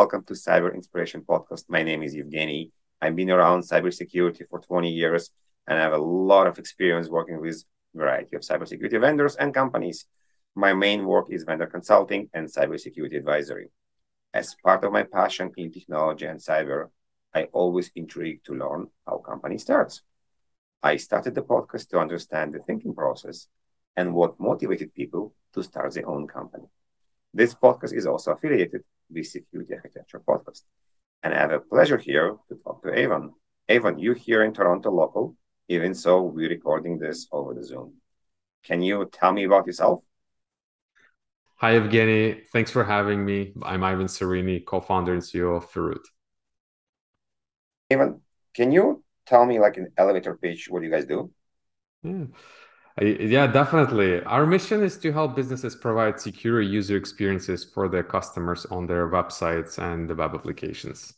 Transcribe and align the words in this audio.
welcome 0.00 0.22
to 0.22 0.34
Cyber 0.34 0.74
Inspiration 0.74 1.22
Podcast. 1.22 1.64
My 1.70 1.82
name 1.82 2.02
is 2.02 2.14
Evgeny. 2.14 2.70
I've 3.00 3.16
been 3.16 3.30
around 3.30 3.62
cybersecurity 3.62 4.42
for 4.50 4.60
20 4.60 4.90
years 4.90 5.30
and 5.66 5.78
I 5.78 5.80
have 5.80 5.94
a 5.94 6.08
lot 6.28 6.46
of 6.46 6.58
experience 6.58 7.08
working 7.08 7.40
with 7.40 7.64
a 7.94 7.98
variety 7.98 8.36
of 8.36 8.42
cybersecurity 8.42 9.00
vendors 9.00 9.36
and 9.36 9.54
companies. 9.54 10.04
My 10.54 10.74
main 10.74 11.06
work 11.06 11.28
is 11.30 11.44
vendor 11.44 11.66
consulting 11.66 12.28
and 12.34 12.46
cybersecurity 12.46 13.16
advisory. 13.16 13.70
As 14.34 14.54
part 14.62 14.84
of 14.84 14.92
my 14.92 15.02
passion 15.02 15.50
in 15.56 15.72
technology 15.72 16.26
and 16.26 16.40
cyber, 16.40 16.90
I 17.34 17.44
always 17.54 17.90
intrigued 17.94 18.44
to 18.46 18.54
learn 18.54 18.88
how 19.06 19.16
company 19.16 19.56
starts. 19.56 20.02
I 20.82 20.98
started 20.98 21.34
the 21.34 21.40
podcast 21.40 21.88
to 21.88 22.00
understand 22.00 22.52
the 22.52 22.58
thinking 22.58 22.94
process 22.94 23.48
and 23.96 24.12
what 24.12 24.38
motivated 24.38 24.92
people 24.92 25.32
to 25.54 25.62
start 25.62 25.94
their 25.94 26.06
own 26.06 26.26
company. 26.26 26.66
This 27.32 27.54
podcast 27.54 27.94
is 27.94 28.06
also 28.06 28.32
affiliated 28.32 28.82
with 29.10 29.26
Security 29.26 29.74
Architecture 29.74 30.22
Podcast. 30.26 30.62
And 31.22 31.34
I 31.34 31.38
have 31.38 31.52
a 31.52 31.60
pleasure 31.60 31.98
here 31.98 32.36
to 32.48 32.54
talk 32.62 32.82
to 32.82 32.92
Ivan. 32.92 33.32
Ivan, 33.68 33.98
you 33.98 34.14
here 34.14 34.44
in 34.44 34.52
Toronto 34.52 34.90
local, 34.90 35.36
even 35.68 35.94
so, 35.94 36.22
we're 36.22 36.48
recording 36.48 36.98
this 36.98 37.26
over 37.32 37.52
the 37.52 37.64
Zoom. 37.64 37.94
Can 38.62 38.82
you 38.82 39.08
tell 39.12 39.32
me 39.32 39.44
about 39.44 39.66
yourself? 39.66 40.02
Hi, 41.56 41.72
Evgeny. 41.72 42.46
Thanks 42.52 42.70
for 42.70 42.84
having 42.84 43.24
me. 43.24 43.52
I'm 43.62 43.82
Ivan 43.82 44.06
Tsarynny, 44.06 44.64
co-founder 44.64 45.12
and 45.12 45.22
CEO 45.22 45.56
of 45.56 45.68
Feroot. 45.70 46.04
Ivan, 47.90 48.20
can 48.54 48.70
you 48.70 49.02
tell 49.26 49.44
me 49.44 49.58
like 49.58 49.76
an 49.76 49.92
elevator 49.96 50.36
pitch 50.36 50.68
what 50.68 50.82
you 50.82 50.90
guys 50.90 51.06
do? 51.06 51.32
Yeah. 52.02 52.26
Yeah, 53.00 53.46
definitely. 53.46 54.22
Our 54.24 54.46
mission 54.46 54.82
is 54.82 54.96
to 54.98 55.12
help 55.12 55.36
businesses 55.36 55.76
provide 55.76 56.18
secure 56.18 56.62
user 56.62 56.96
experiences 56.96 57.62
for 57.62 57.88
their 57.88 58.02
customers 58.02 58.64
on 58.66 58.86
their 58.86 59.10
websites 59.10 59.78
and 59.78 60.08
the 60.08 60.14
web 60.14 60.34
applications. 60.34 61.12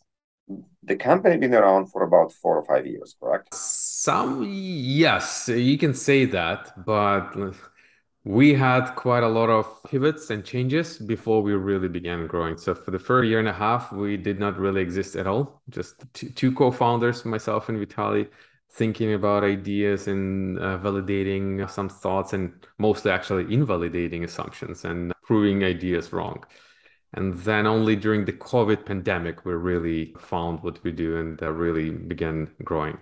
The 0.82 0.96
company 0.96 1.36
been 1.36 1.54
around 1.54 1.86
for 1.92 2.02
about 2.02 2.32
four 2.32 2.56
or 2.56 2.64
five 2.64 2.84
years, 2.86 3.14
correct? 3.20 3.54
Some, 3.54 4.44
yes, 4.48 5.48
you 5.48 5.78
can 5.78 5.94
say 5.94 6.24
that, 6.24 6.84
but 6.84 7.36
we 8.24 8.54
had 8.54 8.90
quite 8.96 9.22
a 9.22 9.28
lot 9.28 9.48
of 9.48 9.66
pivots 9.84 10.30
and 10.30 10.44
changes 10.44 10.98
before 10.98 11.42
we 11.42 11.52
really 11.52 11.88
began 11.88 12.26
growing. 12.26 12.56
So 12.56 12.74
for 12.74 12.90
the 12.90 12.98
first 12.98 13.28
year 13.28 13.38
and 13.38 13.48
a 13.48 13.52
half, 13.52 13.92
we 13.92 14.16
did 14.16 14.40
not 14.40 14.58
really 14.58 14.82
exist 14.82 15.14
at 15.14 15.26
all. 15.28 15.62
Just 15.70 16.04
two, 16.12 16.30
two 16.30 16.52
co-founders, 16.52 17.24
myself 17.24 17.68
and 17.68 17.78
Vitali, 17.78 18.28
thinking 18.70 19.14
about 19.14 19.44
ideas 19.44 20.08
and 20.08 20.58
uh, 20.58 20.78
validating 20.78 21.68
some 21.70 21.88
thoughts 21.88 22.32
and 22.32 22.52
mostly 22.78 23.10
actually 23.10 23.52
invalidating 23.52 24.24
assumptions 24.24 24.84
and 24.84 25.12
proving 25.22 25.64
ideas 25.64 26.12
wrong. 26.12 26.44
And 27.14 27.34
then 27.38 27.66
only 27.66 27.96
during 27.96 28.24
the 28.24 28.34
COVID 28.34 28.84
pandemic, 28.84 29.44
we 29.44 29.54
really 29.54 30.14
found 30.18 30.62
what 30.62 30.82
we 30.84 30.92
do 30.92 31.16
and 31.16 31.42
uh, 31.42 31.50
really 31.50 31.90
began 31.90 32.50
growing. 32.62 32.98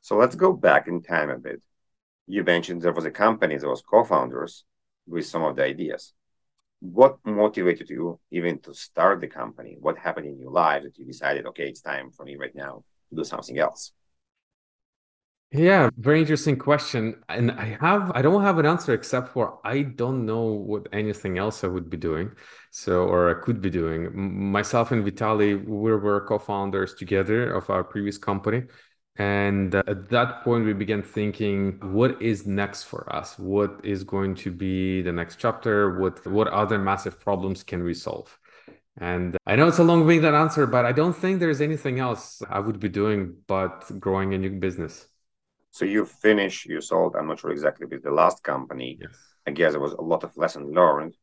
So 0.00 0.16
let's 0.16 0.34
go 0.34 0.52
back 0.52 0.88
in 0.88 1.02
time 1.02 1.30
a 1.30 1.38
bit. 1.38 1.62
You 2.26 2.42
mentioned 2.42 2.80
there 2.80 2.92
was 2.92 3.04
a 3.04 3.10
company, 3.10 3.58
there 3.58 3.68
was 3.68 3.82
co-founders 3.82 4.64
with 5.06 5.26
some 5.26 5.42
of 5.42 5.56
the 5.56 5.64
ideas. 5.64 6.14
What 6.80 7.18
motivated 7.24 7.90
you 7.90 8.18
even 8.30 8.58
to 8.60 8.74
start 8.74 9.20
the 9.20 9.28
company? 9.28 9.76
What 9.78 9.98
happened 9.98 10.26
in 10.26 10.38
your 10.38 10.50
life 10.50 10.82
that 10.82 10.98
you 10.98 11.04
decided, 11.04 11.46
okay, 11.46 11.68
it's 11.68 11.82
time 11.82 12.10
for 12.10 12.24
me 12.24 12.36
right 12.36 12.54
now 12.54 12.84
to 13.10 13.16
do 13.16 13.24
something 13.24 13.58
else? 13.58 13.92
Yeah, 15.56 15.90
very 15.96 16.18
interesting 16.20 16.58
question. 16.58 17.22
And 17.28 17.52
I 17.52 17.76
have 17.80 18.10
I 18.12 18.22
don't 18.22 18.42
have 18.42 18.58
an 18.58 18.66
answer 18.66 18.92
except 18.92 19.28
for 19.28 19.60
I 19.64 19.82
don't 19.82 20.26
know 20.26 20.42
what 20.46 20.88
anything 20.92 21.38
else 21.38 21.62
I 21.62 21.68
would 21.68 21.88
be 21.88 21.96
doing. 21.96 22.32
So 22.72 23.04
or 23.04 23.30
I 23.30 23.40
could 23.40 23.60
be 23.60 23.70
doing. 23.70 24.10
Myself 24.50 24.90
and 24.90 25.04
Vitali, 25.04 25.54
we 25.54 25.92
were 25.94 26.26
co-founders 26.26 26.94
together 26.94 27.54
of 27.54 27.70
our 27.70 27.84
previous 27.84 28.18
company. 28.18 28.64
And 29.16 29.76
uh, 29.76 29.84
at 29.86 30.08
that 30.10 30.42
point, 30.42 30.64
we 30.64 30.72
began 30.72 31.02
thinking, 31.04 31.78
what 31.92 32.20
is 32.20 32.48
next 32.48 32.82
for 32.84 33.14
us? 33.14 33.38
What 33.38 33.80
is 33.84 34.02
going 34.02 34.34
to 34.36 34.50
be 34.50 35.02
the 35.02 35.12
next 35.12 35.36
chapter? 35.36 36.00
What 36.00 36.26
what 36.26 36.48
other 36.48 36.80
massive 36.80 37.20
problems 37.20 37.62
can 37.62 37.84
we 37.84 37.94
solve? 37.94 38.36
And 38.98 39.36
I 39.46 39.54
know 39.56 39.68
it's 39.68 39.78
a 39.78 39.84
long-winded 39.84 40.34
answer, 40.34 40.66
but 40.66 40.84
I 40.84 40.92
don't 40.92 41.14
think 41.16 41.38
there's 41.40 41.60
anything 41.60 42.00
else 42.00 42.42
I 42.50 42.58
would 42.60 42.80
be 42.80 42.88
doing 42.88 43.36
but 43.46 43.84
growing 44.00 44.34
a 44.34 44.38
new 44.38 44.50
business. 44.58 45.06
So 45.74 45.84
you 45.84 46.06
finished, 46.06 46.66
you 46.66 46.80
sold, 46.80 47.16
I'm 47.16 47.26
not 47.26 47.40
sure 47.40 47.50
exactly 47.50 47.86
with 47.86 48.04
the 48.04 48.12
last 48.12 48.44
company. 48.44 48.96
Yes. 49.00 49.10
I 49.44 49.50
guess 49.50 49.72
there 49.72 49.80
was 49.80 49.94
a 49.94 50.00
lot 50.00 50.22
of 50.22 50.30
lesson 50.36 50.70
learned. 50.70 51.16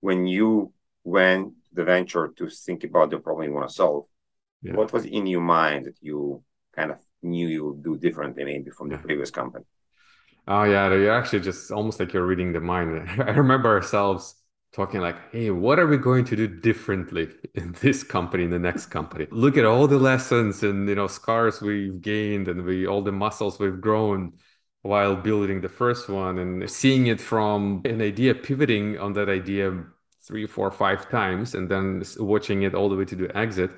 When 0.00 0.26
you 0.26 0.72
went 1.04 1.52
the 1.72 1.84
venture 1.84 2.32
to 2.36 2.48
think 2.48 2.82
about 2.82 3.10
the 3.10 3.20
problem 3.20 3.48
you 3.48 3.54
want 3.54 3.68
to 3.68 3.74
solve, 3.74 4.06
yeah. 4.60 4.74
what 4.74 4.92
was 4.92 5.04
in 5.04 5.28
your 5.28 5.40
mind 5.40 5.86
that 5.86 5.98
you 6.00 6.42
kind 6.74 6.90
of 6.90 6.98
knew 7.22 7.46
you 7.46 7.64
would 7.66 7.84
do 7.84 7.96
differently 7.96 8.42
maybe 8.42 8.70
from 8.72 8.88
the 8.88 8.98
previous 8.98 9.30
company? 9.30 9.64
Oh 10.48 10.64
yeah, 10.64 10.92
you're 10.92 11.14
actually 11.14 11.44
just 11.50 11.70
almost 11.70 12.00
like 12.00 12.12
you're 12.12 12.26
reading 12.26 12.52
the 12.52 12.60
mind. 12.60 13.08
I 13.20 13.30
remember 13.30 13.68
ourselves 13.68 14.34
talking 14.76 15.00
like, 15.00 15.16
hey, 15.32 15.50
what 15.50 15.78
are 15.78 15.86
we 15.86 15.96
going 15.96 16.24
to 16.26 16.36
do 16.36 16.46
differently 16.46 17.28
in 17.54 17.74
this 17.80 18.04
company, 18.04 18.44
in 18.44 18.50
the 18.50 18.58
next 18.58 18.86
company? 18.86 19.26
Look 19.30 19.56
at 19.56 19.64
all 19.64 19.88
the 19.88 19.98
lessons 19.98 20.62
and 20.62 20.88
you 20.88 20.94
know 20.94 21.06
scars 21.06 21.62
we've 21.62 22.00
gained 22.02 22.46
and 22.48 22.62
we 22.64 22.86
all 22.86 23.02
the 23.02 23.12
muscles 23.12 23.58
we've 23.58 23.80
grown 23.80 24.34
while 24.82 25.16
building 25.16 25.62
the 25.62 25.68
first 25.68 26.08
one 26.08 26.38
and 26.38 26.70
seeing 26.70 27.08
it 27.08 27.20
from 27.20 27.82
an 27.84 28.00
idea 28.02 28.34
pivoting 28.34 28.98
on 28.98 29.14
that 29.14 29.28
idea 29.28 29.84
three, 30.22 30.46
four, 30.46 30.70
five 30.70 31.08
times 31.10 31.54
and 31.54 31.68
then 31.70 32.02
watching 32.18 32.62
it 32.62 32.74
all 32.74 32.88
the 32.88 32.96
way 32.96 33.04
to 33.04 33.16
the 33.16 33.36
exit 33.36 33.70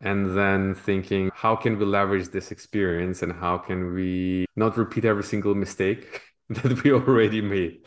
and 0.00 0.36
then 0.36 0.74
thinking 0.74 1.30
how 1.34 1.54
can 1.54 1.78
we 1.78 1.84
leverage 1.84 2.28
this 2.28 2.50
experience 2.50 3.22
and 3.22 3.32
how 3.32 3.56
can 3.56 3.94
we 3.94 4.46
not 4.56 4.76
repeat 4.76 5.04
every 5.04 5.24
single 5.24 5.54
mistake 5.54 6.22
that 6.50 6.82
we 6.82 6.92
already 6.92 7.40
made 7.40 7.78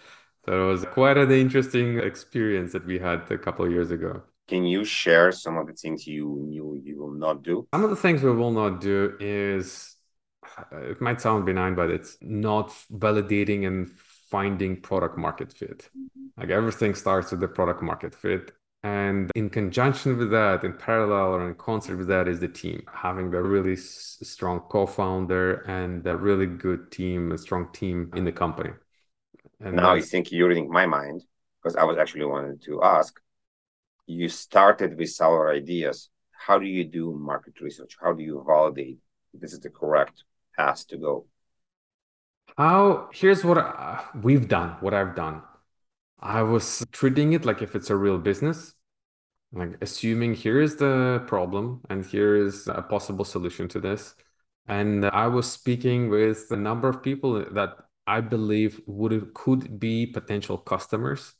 so 0.46 0.64
it 0.64 0.72
was 0.72 0.86
quite 0.86 1.18
an 1.18 1.32
interesting 1.32 2.00
experience 2.00 2.74
that 2.74 2.86
we 2.86 3.00
had 3.00 3.32
a 3.32 3.38
couple 3.38 3.66
of 3.66 3.72
years 3.72 3.92
ago. 3.92 4.24
Can 4.48 4.66
you 4.66 4.84
share 4.84 5.32
some 5.32 5.58
of 5.58 5.68
the 5.68 5.74
things 5.74 6.06
you 6.06 6.46
knew 6.48 6.80
you 6.84 7.00
will 7.00 7.14
not 7.14 7.44
do? 7.44 7.68
Some 7.74 7.84
of 7.84 7.90
the 7.90 7.96
things 7.96 8.22
we 8.22 8.32
will 8.32 8.52
not 8.52 8.82
do 8.82 9.16
is 9.20 9.96
uh, 10.58 10.78
it 10.78 11.00
might 11.00 11.22
sound 11.22 11.46
benign, 11.46 11.76
but 11.76 11.90
it's 11.90 12.18
not 12.22 12.70
validating 12.92 13.66
and 13.66 13.90
finding 13.90 14.82
product 14.82 15.18
market 15.18 15.54
fit. 15.54 15.90
Mm-hmm. 15.98 16.42
Like 16.42 16.50
everything 16.50 16.94
starts 16.96 17.32
with 17.32 17.40
the 17.40 17.48
product 17.48 17.82
market 17.82 18.14
fit. 18.14 18.52
And 18.84 19.32
in 19.34 19.50
conjunction 19.50 20.18
with 20.18 20.32
that, 20.32 20.66
in 20.66 20.74
parallel 20.74 21.36
or 21.36 21.48
in 21.48 21.56
concert 21.56 21.96
with 21.96 22.10
that, 22.10 22.28
is 22.28 22.42
the 22.42 22.50
team. 22.50 22.84
Having 22.94 23.34
a 23.34 23.42
really 23.42 23.78
strong 23.78 24.60
co 24.60 24.86
founder 24.86 25.62
and 25.68 26.06
a 26.06 26.18
really 26.18 26.48
good 26.48 26.92
team, 26.92 27.32
a 27.32 27.38
strong 27.38 27.70
team 27.72 28.12
in 28.14 28.26
the 28.26 28.34
company. 28.34 28.72
And 29.64 29.78
now 29.78 29.94
I 29.94 30.02
think 30.02 30.32
you're 30.32 30.50
reading 30.50 30.70
my 30.70 30.86
mind 30.86 31.24
because 31.62 31.78
I 31.78 31.84
was 31.86 31.98
actually 31.98 32.26
wanted 32.26 32.62
to 32.64 32.84
ask. 32.84 33.18
You 34.06 34.28
started 34.28 34.98
with 34.98 35.10
seller 35.10 35.50
ideas. 35.50 36.10
How 36.32 36.60
do 36.60 36.66
you 36.66 36.84
do 36.84 37.14
market 37.14 37.62
research? 37.62 37.96
How 38.02 38.12
do 38.12 38.22
you 38.22 38.44
validate 38.46 38.98
this 39.34 39.54
is 39.54 39.62
the 39.62 39.70
correct 39.70 40.24
path 40.58 40.86
to 40.88 40.98
go? 40.98 41.26
How 42.58 43.10
here's 43.14 43.46
what 43.46 43.58
uh, 43.58 44.02
we've 44.22 44.50
done, 44.50 44.76
what 44.82 44.94
I've 44.94 45.16
done. 45.16 45.42
I 46.20 46.42
was 46.42 46.86
treating 46.92 47.34
it 47.34 47.46
like 47.46 47.62
if 47.62 47.74
it's 47.76 47.90
a 47.90 47.96
real 47.96 48.18
business, 48.18 48.76
like 49.54 49.78
assuming 49.82 50.34
here 50.34 50.62
is 50.62 50.76
the 50.76 51.24
problem 51.28 51.82
and 51.90 52.06
here 52.06 52.36
is 52.36 52.68
a 52.68 52.82
possible 52.82 53.26
solution 53.26 53.68
to 53.70 53.80
this. 53.80 54.16
And 54.68 55.06
I 55.06 55.28
was 55.28 55.50
speaking 55.50 56.10
with 56.10 56.52
a 56.52 56.56
number 56.58 56.88
of 56.90 57.02
people 57.02 57.46
that 57.54 57.78
I 58.06 58.22
believe 58.22 58.82
would 58.86 59.34
could 59.34 59.80
be 59.80 60.06
potential 60.06 60.58
customers. 60.58 61.34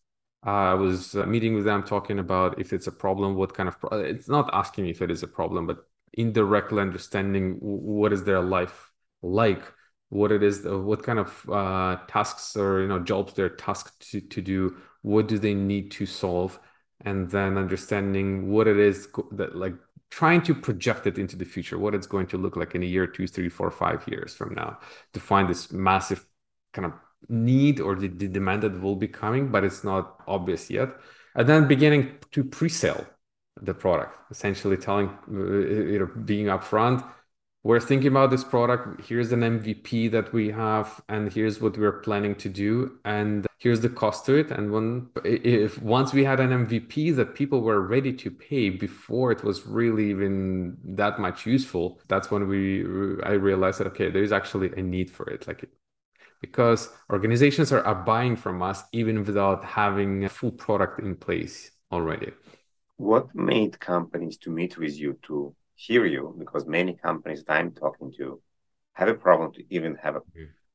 Uh, 0.46 0.50
I 0.50 0.74
was 0.74 1.16
uh, 1.16 1.26
meeting 1.26 1.56
with 1.56 1.66
them 1.66 1.84
talking 1.84 2.20
about 2.20 2.60
if 2.60 2.74
it's 2.74 2.88
a 2.88 2.92
problem, 2.92 3.36
what 3.36 3.54
kind 3.54 3.70
of 3.70 3.80
pro- 3.80 4.00
it's 4.00 4.28
not 4.28 4.50
asking 4.54 4.88
if 4.88 5.02
it 5.02 5.10
is 5.12 5.24
a 5.24 5.28
problem, 5.28 5.68
but 5.68 5.86
indirectly 6.14 6.82
understanding 6.82 7.58
what 7.60 8.14
is 8.14 8.24
their 8.24 8.42
life 8.42 8.92
like, 9.22 9.64
what 10.10 10.32
it 10.32 10.44
is, 10.44 10.64
what 10.66 11.04
kind 11.04 11.20
of 11.20 11.50
uh, 11.50 11.98
tasks 12.08 12.56
or 12.58 12.82
you 12.82 12.88
know 12.88 13.00
jobs 13.00 13.34
they're 13.34 13.50
tasked 13.50 14.12
to, 14.12 14.22
to 14.22 14.42
do, 14.42 14.78
what 15.02 15.28
do 15.28 15.40
they 15.40 15.54
need 15.54 15.92
to 15.92 16.06
solve, 16.06 16.60
and 17.02 17.30
then 17.30 17.58
understanding 17.58 18.50
what 18.52 18.68
it 18.68 18.78
is 18.78 19.08
that 19.32 19.56
like 19.56 19.76
trying 20.10 20.42
to 20.44 20.54
project 20.54 21.08
it 21.08 21.18
into 21.18 21.36
the 21.36 21.46
future, 21.46 21.78
what 21.80 21.96
it's 21.96 22.06
going 22.08 22.28
to 22.28 22.38
look 22.38 22.56
like 22.56 22.76
in 22.76 22.84
a 22.84 22.86
year, 22.86 23.08
two, 23.08 23.28
three, 23.28 23.50
four, 23.50 23.72
five 23.72 24.08
years 24.08 24.36
from 24.36 24.54
now, 24.54 24.78
to 25.14 25.20
find 25.20 25.50
this 25.50 25.72
massive 25.72 26.26
kind 26.74 26.86
of 26.86 26.94
need 27.30 27.80
or 27.80 27.96
the, 27.96 28.08
the 28.08 28.28
demand 28.28 28.64
that 28.64 28.82
will 28.82 28.96
be 28.96 29.08
coming, 29.08 29.50
but 29.50 29.64
it's 29.64 29.84
not 29.84 30.22
obvious 30.28 30.70
yet. 30.70 30.90
And 31.36 31.48
then 31.48 31.68
beginning 31.68 32.12
to 32.32 32.44
pre-sell 32.44 33.06
the 33.62 33.74
product, 33.74 34.16
essentially 34.32 34.78
telling, 34.78 35.10
uh, 35.10 35.34
you 35.34 36.00
know, 36.00 36.10
being 36.26 36.48
upfront, 36.48 37.04
we're 37.64 37.80
thinking 37.80 38.10
about 38.10 38.30
this 38.30 38.44
product. 38.44 39.06
Here's 39.08 39.32
an 39.32 39.40
MVP 39.40 40.12
that 40.12 40.34
we 40.34 40.52
have, 40.52 41.02
and 41.08 41.32
here's 41.32 41.62
what 41.62 41.78
we're 41.78 42.02
planning 42.02 42.36
to 42.36 42.50
do, 42.50 43.00
and 43.06 43.48
here's 43.58 43.80
the 43.80 43.88
cost 43.88 44.26
to 44.26 44.36
it. 44.36 44.52
And 44.52 44.72
when 44.72 45.08
if 45.24 45.82
once 45.82 46.12
we 46.12 46.26
had 46.26 46.42
an 46.42 46.50
MVP 46.50 47.16
that 47.16 47.36
people 47.36 47.62
were 47.62 47.80
ready 47.80 48.12
to 48.12 48.30
pay 48.30 48.70
before 48.70 49.32
it 49.32 49.46
was 49.46 49.66
really 49.66 50.10
even 50.10 50.78
that 50.84 51.20
much 51.20 51.46
useful, 51.46 52.02
that's 52.10 52.30
when 52.30 52.50
we 52.50 52.84
I 53.24 53.32
realized 53.32 53.80
that 53.80 53.88
okay, 53.88 54.12
there 54.12 54.24
is 54.24 54.34
actually 54.34 54.74
a 54.74 54.82
need 54.82 55.10
for 55.10 55.30
it. 55.30 55.48
Like 55.48 55.70
because 56.44 56.90
organizations 57.10 57.72
are, 57.72 57.84
are 57.90 58.04
buying 58.14 58.36
from 58.36 58.62
us 58.62 58.84
even 58.92 59.24
without 59.24 59.64
having 59.64 60.26
a 60.26 60.30
full 60.38 60.52
product 60.52 61.00
in 61.00 61.16
place 61.16 61.72
already. 61.90 62.32
What 62.98 63.34
made 63.34 63.80
companies 63.80 64.38
to 64.40 64.50
meet 64.60 64.78
with 64.78 64.96
you 65.02 65.18
to 65.28 65.56
hear 65.76 66.06
you 66.06 66.36
because 66.38 66.66
many 66.80 66.94
companies 67.08 67.44
that 67.46 67.54
I'm 67.60 67.72
talking 67.72 68.12
to 68.18 68.42
have 69.00 69.08
a 69.08 69.14
problem 69.14 69.54
to 69.54 69.64
even 69.70 69.96
have 70.04 70.18
a 70.18 70.22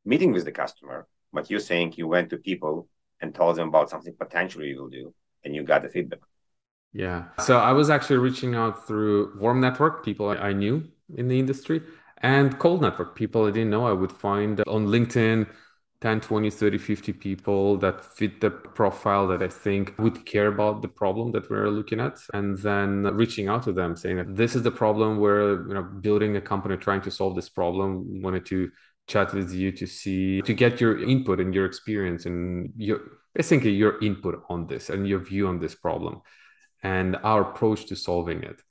meeting 0.07 0.33
with 0.33 0.47
the 0.47 0.53
customer. 0.53 1.07
But 1.35 1.51
you're 1.51 1.69
saying 1.71 1.95
you 1.97 2.09
went 2.09 2.31
to 2.31 2.39
people 2.39 2.89
and 3.21 3.35
told 3.35 3.57
them 3.57 3.69
about 3.69 3.91
something 3.91 4.15
potentially 4.19 4.69
you 4.69 4.81
will 4.81 4.89
do, 4.89 5.13
and 5.45 5.55
you 5.55 5.63
got 5.63 5.83
the 5.83 5.91
feedback. 5.91 6.21
Yeah. 6.95 7.25
So 7.45 7.59
I 7.59 7.73
was 7.73 7.91
actually 7.91 8.21
reaching 8.29 8.55
out 8.55 8.87
through 8.87 9.39
warm 9.39 9.61
network, 9.61 10.03
people 10.03 10.31
I 10.31 10.53
knew 10.55 10.77
in 11.15 11.29
the 11.29 11.39
industry, 11.39 11.83
and 12.23 12.59
cold 12.59 12.83
network, 12.83 13.15
people 13.15 13.47
I 13.47 13.51
didn't 13.51 13.71
know. 13.71 13.87
I 13.87 13.93
would 13.93 14.13
find 14.13 14.61
on 14.67 14.87
LinkedIn 14.87 15.47
10 16.01 16.21
20 16.21 16.51
30 16.51 16.79
50 16.79 17.13
people 17.13 17.77
that 17.77 18.05
fit 18.05 18.41
the 18.41 18.51
profile 18.51 19.27
that 19.27 19.43
i 19.43 19.49
think 19.49 19.95
would 19.99 20.25
care 20.25 20.47
about 20.47 20.81
the 20.81 20.89
problem 20.89 21.33
that 21.33 21.51
we're 21.51 21.69
looking 21.69 21.99
at 21.99 22.17
and 22.35 22.57
then 22.59 23.03
reaching 23.17 23.49
out 23.49 23.65
to 23.65 23.73
them 23.73 23.97
saying 23.97 24.17
that 24.17 24.37
this 24.37 24.55
is 24.55 24.63
the 24.63 24.71
problem 24.71 25.19
we're 25.19 25.67
you 25.67 25.75
know 25.75 25.83
building 25.83 26.37
a 26.37 26.41
company 26.41 26.77
trying 26.77 27.01
to 27.01 27.11
solve 27.11 27.35
this 27.35 27.49
problem 27.49 28.23
wanted 28.23 28.47
to 28.47 28.71
chat 29.09 29.33
with 29.35 29.53
you 29.53 29.73
to 29.73 29.87
see 29.87 30.41
to 30.43 30.55
get 30.55 30.81
your 30.81 31.03
input 31.03 31.41
and 31.41 31.53
your 31.53 31.67
experience 31.67 32.27
and 32.27 32.73
your 32.77 33.01
basically 33.35 33.73
your 33.73 34.01
input 34.03 34.43
on 34.49 34.67
this 34.67 34.91
and 34.91 35.09
your 35.09 35.19
view 35.19 35.49
on 35.49 35.59
this 35.59 35.75
problem 35.75 36.21
and 36.83 37.17
our 37.25 37.51
approach 37.51 37.87
to 37.87 37.97
solving 37.97 38.43
it 38.45 38.63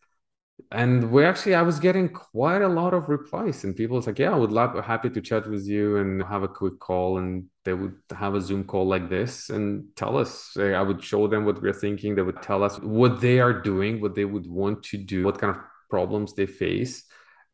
and 0.72 1.12
we 1.12 1.24
actually 1.24 1.56
i 1.56 1.62
was 1.62 1.80
getting 1.80 2.10
quite 2.10 2.62
a 2.62 2.68
lot 2.68 2.94
of 2.94 3.08
replies 3.08 3.64
and 3.64 3.75
people 3.75 3.96
was 3.96 4.06
like 4.06 4.19
yeah 4.19 4.31
i 4.31 4.36
would 4.36 4.52
love 4.52 4.84
happy 4.84 5.10
to 5.10 5.22
chat 5.22 5.48
with 5.50 5.66
you 5.66 5.98
and 5.98 6.22
have 6.24 6.44
a 6.44 6.48
quick 6.48 6.78
call 6.80 7.19
and 7.19 7.46
they 7.64 7.74
would 7.74 7.96
have 8.16 8.36
a 8.36 8.42
zoom 8.42 8.64
call 8.66 8.86
like 8.86 9.10
this 9.10 9.50
and 9.50 9.86
tell 9.96 10.18
us 10.18 10.58
eh, 10.58 10.74
i 10.74 10.81
would 10.81 11.02
show 11.02 11.28
them 11.28 11.46
what 11.46 11.62
we're 11.62 11.74
thinking. 11.74 12.16
They 12.16 12.22
would 12.22 12.42
tell 12.42 12.64
us 12.64 12.80
what 12.80 13.22
they 13.22 13.40
are 13.40 13.54
doing 13.54 14.02
what 14.02 14.16
they 14.16 14.25
would 14.25 14.48
want 14.48 14.84
to 14.84 14.98
do 14.98 15.24
what 15.24 15.40
kind 15.40 15.56
of 15.56 15.62
problems 15.90 16.34
they 16.34 16.46
face. 16.46 17.06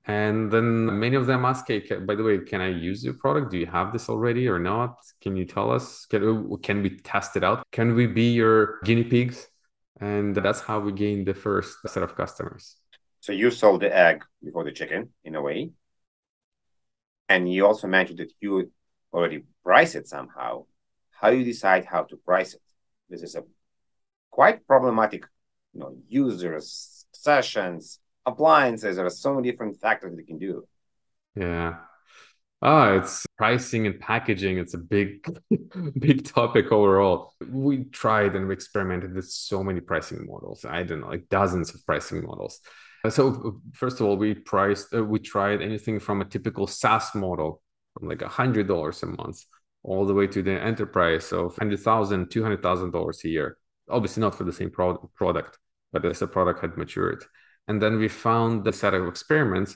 And 0.05 0.51
then 0.51 0.99
many 0.99 1.15
of 1.15 1.27
them 1.27 1.45
ask 1.45 1.67
hey 1.67 1.79
by 1.99 2.15
the 2.15 2.23
way 2.23 2.39
can 2.39 2.61
i 2.61 2.67
use 2.67 3.03
your 3.05 3.13
product? 3.13 3.51
Do 3.51 3.57
you 3.57 3.67
have 3.67 3.93
this 3.93 4.09
already 4.09 4.47
or 4.47 4.59
not? 4.59 4.97
Can 5.21 5.35
you 5.37 5.45
tell 5.45 5.71
us? 5.71 6.05
Can, 6.07 6.23
oh, 6.23 6.57
can 6.57 6.81
we 6.81 6.97
test 6.99 7.37
it 7.37 7.43
out? 7.43 7.63
Can 7.71 7.95
we 7.95 8.07
be 8.07 8.33
your 8.33 8.79
guinea 8.83 9.03
pigs? 9.03 9.47
And 10.01 10.35
that's 10.35 10.59
how 10.59 10.79
we 10.79 10.91
gained 10.91 11.27
the 11.27 11.33
first 11.33 11.77
set 11.87 12.03
of 12.03 12.15
customers 12.15 12.75
so 13.23 13.31
you 13.31 13.51
sold 13.51 13.81
the 13.81 13.95
egg 13.95 14.21
before 14.43 14.65
the 14.65 14.71
chicken 14.73 15.07
in 15.23 15.35
a 15.35 15.41
way. 15.41 15.71
And 17.29 17.49
you 17.49 17.65
also 17.65 17.87
mentioned 17.87 18.19
that 18.19 18.33
you 18.41 18.69
already 19.13 19.45
price 19.63 19.95
it 19.95 20.09
somehow. 20.09 20.65
How 21.11 21.29
you 21.29 21.45
decide 21.45 21.85
how 21.85 22.03
to 22.03 22.17
price 22.17 22.53
it? 22.53 22.61
This 23.09 23.21
is 23.21 23.35
a 23.35 23.45
quite 24.29 24.67
problematic, 24.67 25.23
you 25.73 25.79
know, 25.79 25.95
users, 26.09 27.05
sessions, 27.13 27.99
appliances. 28.25 28.97
There 28.97 29.05
are 29.05 29.09
so 29.09 29.33
many 29.35 29.49
different 29.49 29.79
factors 29.79 30.11
that 30.11 30.19
you 30.19 30.27
can 30.27 30.37
do. 30.37 30.67
Yeah. 31.33 31.75
Oh, 32.61 32.97
it's 32.97 33.25
pricing 33.37 33.87
and 33.87 34.01
packaging. 34.01 34.57
It's 34.57 34.73
a 34.73 34.77
big, 34.77 35.25
big 35.97 36.25
topic 36.25 36.73
overall. 36.73 37.31
We 37.49 37.85
tried 37.85 38.35
and 38.35 38.49
we 38.49 38.53
experimented 38.53 39.15
with 39.15 39.29
so 39.29 39.63
many 39.63 39.79
pricing 39.79 40.25
models. 40.27 40.65
I 40.65 40.83
don't 40.83 40.99
know, 40.99 41.07
like 41.07 41.29
dozens 41.29 41.73
of 41.73 41.85
pricing 41.85 42.25
models. 42.25 42.59
So 43.09 43.61
first 43.73 43.99
of 43.99 44.07
all, 44.07 44.15
we 44.15 44.33
priced, 44.33 44.93
uh, 44.93 45.03
we 45.03 45.19
tried 45.19 45.61
anything 45.61 45.99
from 45.99 46.21
a 46.21 46.25
typical 46.25 46.67
SaaS 46.67 47.13
model 47.13 47.61
from 47.93 48.07
like 48.07 48.21
a 48.21 48.29
hundred 48.29 48.67
dollars 48.67 49.03
a 49.03 49.07
month 49.07 49.43
all 49.83 50.05
the 50.05 50.13
way 50.13 50.27
to 50.27 50.41
the 50.41 50.59
enterprise 50.61 51.33
of 51.33 51.55
hundred 51.57 51.81
thousand, 51.81 52.31
two 52.31 52.41
hundred 52.41 52.61
thousand 52.61 52.91
dollars 52.91 53.21
a 53.25 53.29
year. 53.29 53.57
Obviously 53.89 54.21
not 54.21 54.35
for 54.35 54.45
the 54.45 54.53
same 54.53 54.69
pro- 54.71 55.09
product, 55.15 55.59
but 55.91 56.05
as 56.05 56.19
the 56.19 56.27
product 56.27 56.61
had 56.61 56.77
matured. 56.77 57.25
And 57.67 57.81
then 57.81 57.97
we 57.97 58.07
found 58.07 58.63
the 58.63 58.71
set 58.71 58.93
of 58.93 59.05
experiments, 59.07 59.75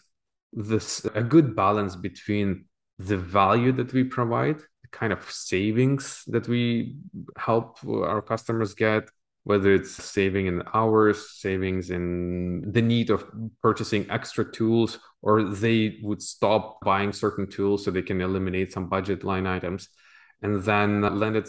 this 0.53 1.05
a 1.13 1.21
good 1.21 1.55
balance 1.55 1.97
between 1.97 2.65
the 2.97 3.17
value 3.17 3.73
that 3.73 3.91
we 3.91 4.05
provide, 4.05 4.59
the 4.59 4.87
kind 4.91 5.11
of 5.11 5.29
savings 5.29 6.23
that 6.27 6.47
we 6.47 6.95
help 7.37 7.77
our 7.85 8.21
customers 8.21 8.73
get, 8.73 9.09
whether 9.47 9.73
it's 9.73 9.91
saving 9.91 10.47
in 10.47 10.61
hours, 10.73 11.39
savings 11.39 11.89
in 11.89 12.69
the 12.69 12.81
need 12.81 13.09
of 13.09 13.25
purchasing 13.61 14.05
extra 14.09 14.43
tools, 14.43 14.99
or 15.21 15.41
they 15.41 15.99
would 16.03 16.21
stop 16.21 16.81
buying 16.81 17.13
certain 17.13 17.47
tools 17.47 17.85
so 17.85 17.89
they 17.89 18.01
can 18.01 18.19
eliminate 18.19 18.73
some 18.73 18.89
budget 18.89 19.23
line 19.23 19.47
items, 19.47 19.87
and 20.41 20.61
then 20.63 21.01
land 21.17 21.37
it 21.37 21.47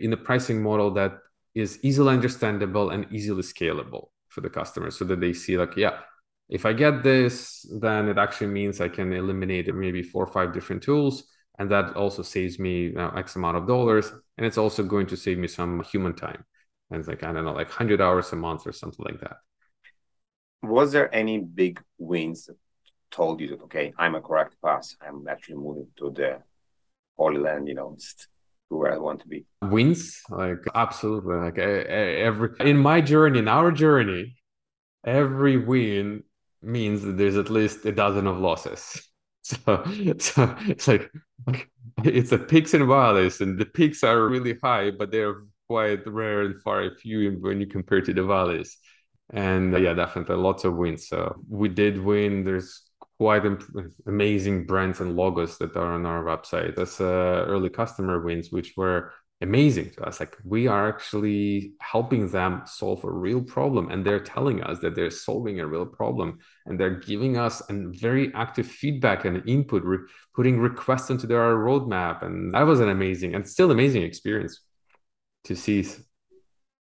in 0.00 0.12
a 0.12 0.16
pricing 0.16 0.62
model 0.62 0.92
that 0.92 1.14
is 1.52 1.80
easily 1.82 2.14
understandable 2.14 2.90
and 2.90 3.08
easily 3.10 3.42
scalable 3.42 4.10
for 4.28 4.40
the 4.40 4.48
customer 4.48 4.88
so 4.92 5.04
that 5.04 5.18
they 5.18 5.32
see 5.32 5.58
like, 5.58 5.76
yeah, 5.76 5.98
if 6.48 6.64
I 6.64 6.72
get 6.72 7.02
this, 7.02 7.66
then 7.80 8.08
it 8.08 8.18
actually 8.18 8.52
means 8.52 8.80
I 8.80 8.88
can 8.88 9.12
eliminate 9.12 9.74
maybe 9.74 10.04
four 10.04 10.22
or 10.22 10.32
five 10.32 10.52
different 10.52 10.84
tools. 10.84 11.24
And 11.58 11.68
that 11.72 11.96
also 11.96 12.22
saves 12.22 12.60
me 12.60 12.84
you 12.84 12.92
know, 12.92 13.10
X 13.16 13.34
amount 13.34 13.56
of 13.56 13.66
dollars. 13.66 14.12
And 14.38 14.46
it's 14.46 14.58
also 14.58 14.84
going 14.84 15.08
to 15.08 15.16
save 15.16 15.38
me 15.38 15.48
some 15.48 15.82
human 15.82 16.14
time 16.14 16.44
and 16.90 16.98
it's 17.00 17.08
like 17.08 17.22
i 17.22 17.32
don't 17.32 17.44
know 17.44 17.52
like 17.52 17.68
100 17.68 18.00
hours 18.00 18.32
a 18.32 18.36
month 18.36 18.66
or 18.66 18.72
something 18.72 19.04
like 19.04 19.20
that. 19.20 19.36
Was 20.62 20.92
there 20.92 21.12
any 21.14 21.38
big 21.38 21.82
wins 21.98 22.46
that 22.46 22.56
told 23.10 23.40
you 23.40 23.48
that 23.48 23.62
okay 23.62 23.92
i'm 23.98 24.14
a 24.14 24.20
correct 24.20 24.54
path 24.64 24.94
i'm 25.00 25.26
actually 25.28 25.56
moving 25.56 25.88
to 25.96 26.10
the 26.10 26.38
holy 27.16 27.38
land 27.38 27.66
you 27.66 27.74
know 27.74 27.96
to 28.68 28.76
where 28.76 28.92
i 28.92 28.98
want 28.98 29.20
to 29.20 29.28
be? 29.28 29.44
Wins? 29.62 30.22
Like 30.30 30.64
absolutely. 30.74 31.36
Like 31.36 31.58
every 31.58 32.50
in 32.60 32.78
my 32.78 33.00
journey 33.00 33.40
in 33.40 33.48
our 33.48 33.72
journey 33.72 34.36
every 35.04 35.56
win 35.56 36.22
means 36.62 37.02
that 37.02 37.16
there's 37.18 37.36
at 37.36 37.50
least 37.50 37.84
a 37.84 37.92
dozen 37.92 38.26
of 38.26 38.38
losses. 38.38 39.02
So, 39.42 39.82
so 40.18 40.54
it's 40.68 40.86
like 40.86 41.10
it's 42.04 42.30
a 42.30 42.38
peaks 42.38 42.74
and 42.74 42.86
valleys 42.86 43.40
and 43.40 43.58
the 43.58 43.64
peaks 43.64 44.04
are 44.04 44.28
really 44.28 44.56
high 44.62 44.90
but 44.90 45.10
they're 45.10 45.42
quite 45.70 46.04
rare 46.04 46.40
and 46.42 46.60
far 46.64 46.82
a 46.82 46.96
few 46.96 47.30
when 47.40 47.60
you 47.60 47.66
compare 47.76 48.00
to 48.00 48.12
the 48.12 48.24
valleys. 48.24 48.76
And 49.32 49.72
uh, 49.72 49.78
yeah, 49.78 49.94
definitely 49.94 50.34
lots 50.34 50.64
of 50.64 50.74
wins. 50.74 51.06
So 51.06 51.20
we 51.48 51.68
did 51.68 52.02
win. 52.02 52.42
There's 52.42 52.90
quite 53.18 53.44
amazing 54.04 54.66
brands 54.66 54.98
and 54.98 55.14
logos 55.14 55.58
that 55.58 55.76
are 55.76 55.92
on 55.92 56.06
our 56.06 56.24
website. 56.24 56.74
That's 56.74 57.00
uh, 57.00 57.44
early 57.46 57.70
customer 57.70 58.20
wins, 58.20 58.50
which 58.50 58.72
were 58.76 59.12
amazing 59.40 59.90
to 59.90 60.02
us. 60.08 60.18
Like 60.18 60.36
we 60.44 60.66
are 60.66 60.88
actually 60.88 61.74
helping 61.80 62.28
them 62.28 62.62
solve 62.66 63.04
a 63.04 63.12
real 63.26 63.40
problem, 63.40 63.90
and 63.92 64.04
they're 64.04 64.26
telling 64.36 64.64
us 64.64 64.80
that 64.80 64.96
they're 64.96 65.18
solving 65.28 65.60
a 65.60 65.68
real 65.68 65.86
problem, 65.86 66.38
and 66.66 66.80
they're 66.80 66.98
giving 66.98 67.38
us 67.38 67.62
a 67.70 67.74
very 68.06 68.34
active 68.34 68.66
feedback 68.66 69.24
and 69.24 69.48
input, 69.48 69.84
re- 69.84 70.08
putting 70.34 70.58
requests 70.58 71.10
into 71.10 71.28
their 71.28 71.54
roadmap, 71.54 72.24
and 72.26 72.52
that 72.54 72.66
was 72.66 72.80
an 72.80 72.88
amazing 72.88 73.36
and 73.36 73.48
still 73.48 73.70
amazing 73.70 74.02
experience 74.02 74.60
to 75.44 75.56
see. 75.56 75.86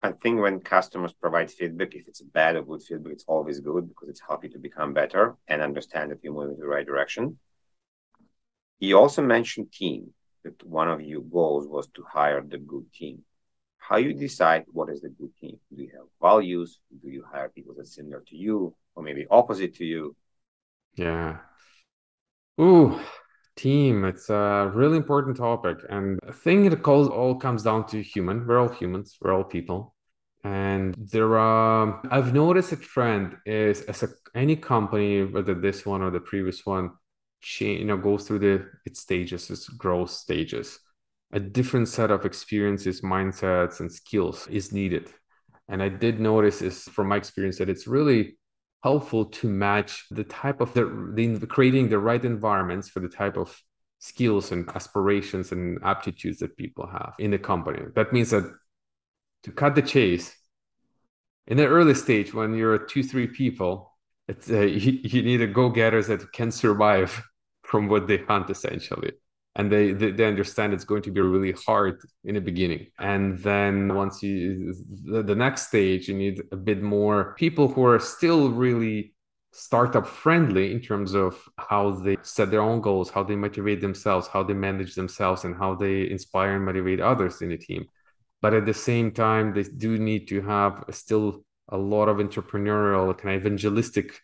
I 0.02 0.12
think 0.12 0.40
when 0.40 0.61
customers 0.61 1.12
provide 1.12 1.50
feedback, 1.50 1.95
if 1.95 2.07
it's 2.07 2.23
bad 2.23 2.57
or 2.57 2.62
good 2.62 2.83
feedback, 2.83 3.12
it's 3.14 3.25
always 3.26 3.61
good 3.61 3.88
because 3.88 4.09
it's 4.09 4.23
helping 4.26 4.52
to 4.52 4.59
become 4.59 4.93
better 4.93 5.37
and 5.49 5.61
understand 5.61 6.11
that 6.11 6.19
you're 6.23 6.33
moving 6.33 6.55
in 6.55 6.61
the 6.61 6.67
right 6.67 6.87
direction. 6.87 7.38
You 8.78 8.97
also 8.97 9.23
mentioned 9.23 9.73
team, 9.73 10.12
that 10.45 10.64
one 10.64 10.88
of 10.88 11.00
your 11.00 11.23
goals 11.23 11.67
was 11.67 11.88
to 11.95 12.05
hire 12.05 12.43
the 12.43 12.59
good 12.59 12.93
team. 12.93 13.23
How 13.78 13.97
you 13.97 14.14
decide 14.14 14.64
what 14.69 14.90
is 14.90 15.00
the 15.00 15.09
good 15.09 15.35
team? 15.40 15.59
Do 15.75 15.83
you 15.83 15.90
have 15.97 16.07
values? 16.21 16.78
Do 17.02 17.11
you 17.11 17.25
hire 17.31 17.49
people 17.49 17.75
that 17.76 17.88
similar 17.88 18.23
to 18.28 18.37
you 18.37 18.75
or 18.95 19.02
maybe 19.02 19.26
opposite 19.31 19.75
to 19.76 19.85
you? 19.85 20.14
Yeah. 20.95 21.38
Ooh, 22.61 23.00
team. 23.59 24.05
It's 24.05 24.31
a 24.31 24.71
really 24.73 24.97
important 24.97 25.37
topic 25.37 25.79
and 25.91 26.19
i 26.27 26.33
think 26.33 26.73
it 26.73 26.87
all 26.87 27.35
comes 27.35 27.62
down 27.62 27.87
to 27.88 28.03
human. 28.03 28.47
We're 28.47 28.61
all 28.61 28.69
humans. 28.69 29.19
We're 29.21 29.35
all 29.35 29.45
people. 29.45 29.95
And 30.45 30.95
there 30.97 31.37
are 31.37 32.00
i've 32.11 32.33
noticed 32.33 32.73
a 32.73 32.77
trend 32.77 33.37
is 33.45 33.83
as 33.83 34.03
a, 34.05 34.09
any 34.35 34.57
company 34.57 35.25
whether 35.25 35.55
this 35.55 35.85
one 35.85 36.00
or 36.03 36.11
the 36.11 36.21
previous 36.21 36.65
one 36.65 36.91
you 37.59 37.85
know 37.85 37.97
goes 37.97 38.27
through 38.27 38.38
the 38.47 38.55
its 38.87 39.00
stages 39.00 39.50
its 39.50 39.69
growth 39.69 40.11
stages. 40.11 40.79
A 41.33 41.41
different 41.41 41.88
set 41.88 42.11
of 42.11 42.25
experiences 42.25 43.03
mindsets 43.03 43.81
and 43.81 43.93
skills 43.93 44.47
is 44.49 44.73
needed. 44.73 45.07
And 45.69 45.83
i 45.83 45.88
did 45.88 46.21
notice 46.21 46.62
is 46.62 46.85
from 46.95 47.09
my 47.09 47.17
experience 47.17 47.59
that 47.59 47.69
it's 47.69 47.87
really 47.87 48.38
helpful 48.83 49.25
to 49.25 49.49
match 49.49 50.07
the 50.11 50.25
type 50.25 50.61
of 50.61 50.73
the, 50.75 50.85
the 51.15 51.47
creating 51.47 51.89
the 51.89 51.99
right 51.99 52.25
environments 52.25 52.89
for 52.89 53.01
the 53.01 53.09
type 53.09 53.37
of 53.37 53.61
skills 53.99 54.53
and 54.53 54.69
aspirations 54.75 55.51
and 55.51 55.79
aptitudes 55.83 56.39
that 56.39 56.57
people 56.57 56.87
have 56.87 57.15
in 57.19 57.33
the 57.33 57.39
company. 57.39 57.83
That 57.95 58.13
means 58.13 58.31
that 58.31 58.45
to 59.43 59.53
cut 59.53 59.75
the 59.75 59.83
chase 59.83 60.35
in 61.47 61.57
the 61.57 61.67
early 61.67 61.95
stage 61.95 62.33
when 62.35 62.55
you're 62.55 62.79
two 62.79 63.03
three 63.03 63.27
people 63.27 63.93
it's 64.29 64.51
uh, 64.51 64.61
you, 64.85 65.01
you 65.03 65.23
need 65.23 65.41
a 65.41 65.47
go-getters 65.47 66.07
that 66.09 66.33
can 66.33 66.51
survive 66.51 67.23
from 67.63 67.89
what 67.89 68.07
they 68.07 68.19
hunt 68.19 68.51
essentially 68.51 69.13
and 69.59 69.73
they, 69.73 69.93
they, 69.93 70.12
they 70.12 70.25
understand 70.25 70.73
it's 70.73 70.85
going 70.85 71.03
to 71.03 71.11
be 71.11 71.21
really 71.21 71.53
hard 71.67 72.00
in 72.25 72.37
the 72.37 72.41
beginning. 72.41 72.87
And 72.99 73.37
then 73.38 73.93
once 73.95 74.23
you 74.23 74.73
the, 75.05 75.23
the 75.23 75.35
next 75.35 75.67
stage 75.67 76.09
you 76.09 76.15
need 76.15 76.43
a 76.53 76.57
bit 76.57 76.81
more 76.81 77.35
people 77.35 77.69
who 77.69 77.85
are 77.85 77.99
still 77.99 78.50
really 78.50 79.12
startup 79.53 80.07
friendly 80.07 80.71
in 80.71 80.81
terms 80.81 81.15
of 81.15 81.37
how 81.59 81.91
they 81.91 82.17
set 82.23 82.50
their 82.50 82.61
own 82.61 82.81
goals 82.81 83.11
how 83.11 83.25
they 83.25 83.35
motivate 83.35 83.81
themselves 83.81 84.29
how 84.29 84.43
they 84.43 84.53
manage 84.55 84.95
themselves 84.95 85.45
and 85.45 85.57
how 85.57 85.75
they 85.75 86.09
inspire 86.09 86.55
and 86.55 86.65
motivate 86.65 87.00
others 87.00 87.43
in 87.43 87.49
the 87.49 87.59
team. 87.59 87.85
But 88.41 88.55
at 88.55 88.67
the 88.67 88.75
same 88.75 89.11
time 89.11 89.53
they 89.53 89.65
do 89.65 89.99
need 89.99 90.29
to 90.29 90.41
have 90.43 90.85
still 90.91 91.45
a 91.71 91.77
lot 91.77 92.09
of 92.09 92.19
entrepreneurial 92.19 93.17
kind 93.19 93.35
of 93.35 93.41
evangelistic 93.41 94.21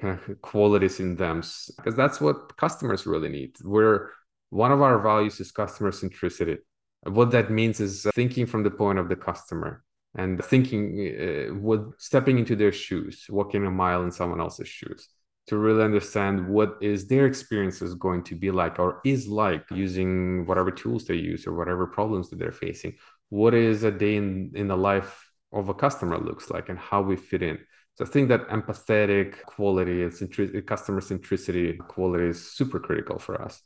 kind 0.00 0.18
of 0.18 0.40
qualities 0.42 1.00
in 1.00 1.16
them 1.16 1.42
because 1.76 1.96
that's 1.96 2.20
what 2.20 2.56
customers 2.56 3.06
really 3.06 3.30
need. 3.30 3.56
We're 3.64 4.10
one 4.50 4.72
of 4.72 4.82
our 4.82 4.98
values 4.98 5.40
is 5.40 5.50
customer 5.50 5.90
centricity. 5.90 6.58
What 7.02 7.30
that 7.32 7.50
means 7.50 7.80
is 7.80 8.06
thinking 8.14 8.46
from 8.46 8.62
the 8.62 8.70
point 8.70 8.98
of 8.98 9.08
the 9.08 9.16
customer 9.16 9.84
and 10.16 10.42
thinking 10.44 11.50
uh, 11.52 11.76
stepping 11.98 12.38
into 12.38 12.56
their 12.56 12.72
shoes 12.72 13.26
walking 13.28 13.66
a 13.66 13.70
mile 13.70 14.02
in 14.02 14.10
someone 14.10 14.40
else's 14.40 14.68
shoes 14.68 15.08
to 15.46 15.58
really 15.58 15.84
understand 15.84 16.48
what 16.48 16.76
is 16.80 17.06
their 17.06 17.26
experience 17.26 17.80
is 17.80 17.94
going 17.94 18.22
to 18.24 18.34
be 18.34 18.50
like 18.50 18.78
or 18.78 19.00
is 19.04 19.28
like 19.28 19.64
using 19.70 20.44
whatever 20.46 20.72
tools 20.72 21.04
they 21.04 21.14
use 21.14 21.46
or 21.46 21.54
whatever 21.54 21.86
problems 21.86 22.30
that 22.30 22.38
they're 22.38 22.50
facing. 22.50 22.94
What 23.28 23.54
is 23.54 23.84
a 23.84 23.92
day 23.92 24.16
in, 24.16 24.50
in 24.54 24.66
the 24.66 24.76
life 24.76 25.30
of 25.52 25.68
a 25.68 25.74
customer 25.74 26.18
looks 26.18 26.50
like 26.50 26.68
and 26.68 26.78
how 26.78 27.02
we 27.02 27.16
fit 27.16 27.42
in. 27.42 27.58
So 27.94 28.04
I 28.04 28.08
think 28.08 28.28
that 28.28 28.48
empathetic 28.48 29.42
quality 29.44 30.02
and 30.02 30.66
customer 30.66 31.00
centricity 31.00 31.78
quality 31.78 32.26
is 32.26 32.52
super 32.52 32.80
critical 32.80 33.18
for 33.18 33.40
us. 33.40 33.62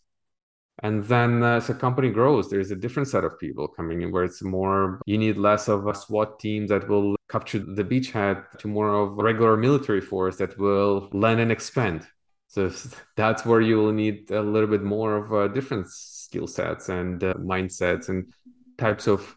And 0.82 1.04
then 1.04 1.42
uh, 1.42 1.56
as 1.56 1.68
a 1.68 1.74
company 1.74 2.10
grows, 2.10 2.48
there's 2.48 2.70
a 2.70 2.76
different 2.76 3.08
set 3.08 3.24
of 3.24 3.38
people 3.38 3.68
coming 3.68 4.00
in 4.02 4.10
where 4.10 4.24
it's 4.24 4.42
more, 4.42 5.00
you 5.04 5.18
need 5.18 5.36
less 5.36 5.68
of 5.68 5.86
a 5.86 5.94
SWAT 5.94 6.38
team 6.38 6.66
that 6.68 6.88
will 6.88 7.16
capture 7.28 7.58
the 7.58 7.84
beachhead 7.84 8.58
to 8.58 8.68
more 8.68 8.94
of 8.94 9.16
regular 9.16 9.56
military 9.56 10.00
force 10.00 10.36
that 10.36 10.58
will 10.58 11.08
land 11.12 11.38
and 11.38 11.52
expand. 11.52 12.06
So 12.48 12.70
that's 13.16 13.44
where 13.44 13.60
you 13.60 13.76
will 13.76 13.92
need 13.92 14.30
a 14.30 14.40
little 14.40 14.68
bit 14.68 14.82
more 14.82 15.16
of 15.16 15.32
uh, 15.32 15.48
different 15.48 15.86
skill 15.88 16.46
sets 16.46 16.88
and 16.88 17.22
uh, 17.22 17.34
mindsets 17.34 18.08
and 18.08 18.32
types 18.78 19.06
of 19.06 19.36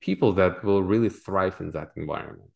people 0.00 0.32
that 0.34 0.62
will 0.64 0.82
really 0.82 1.10
thrive 1.10 1.60
in 1.60 1.72
that 1.72 1.90
environment. 1.96 2.52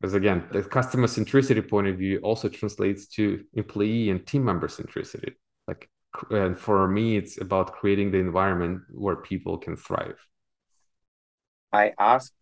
Because 0.00 0.14
again, 0.14 0.44
the 0.52 0.62
customer 0.62 1.06
centricity 1.06 1.68
point 1.68 1.88
of 1.88 1.98
view 1.98 2.18
also 2.20 2.48
translates 2.48 3.06
to 3.08 3.44
employee 3.54 4.10
and 4.10 4.26
team 4.26 4.44
member 4.44 4.68
centricity. 4.68 5.32
Like, 5.66 5.88
and 6.30 6.58
for 6.58 6.88
me, 6.88 7.16
it's 7.16 7.40
about 7.40 7.72
creating 7.72 8.10
the 8.10 8.18
environment 8.18 8.82
where 8.90 9.16
people 9.16 9.58
can 9.58 9.76
thrive. 9.76 10.18
I 11.72 11.92
asked 11.98 12.32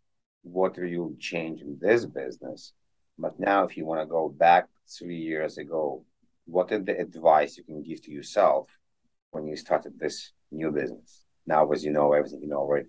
what 0.42 0.78
are 0.78 0.86
you 0.86 1.16
change 1.18 1.60
in 1.60 1.78
this 1.80 2.04
business, 2.04 2.72
but 3.18 3.38
now 3.40 3.64
if 3.64 3.76
you 3.76 3.84
want 3.84 4.00
to 4.00 4.06
go 4.06 4.28
back 4.28 4.66
three 4.88 5.18
years 5.18 5.58
ago, 5.58 6.04
what 6.46 6.70
is 6.70 6.84
the 6.84 6.96
advice 6.98 7.56
you 7.56 7.64
can 7.64 7.82
give 7.82 8.02
to 8.02 8.12
yourself 8.12 8.68
when 9.32 9.48
you 9.48 9.56
started 9.56 9.98
this 9.98 10.32
new 10.52 10.70
business? 10.70 11.24
Now, 11.46 11.70
as 11.72 11.84
you 11.84 11.90
know 11.90 12.12
everything 12.12 12.40
you 12.42 12.48
know 12.48 12.58
already. 12.58 12.88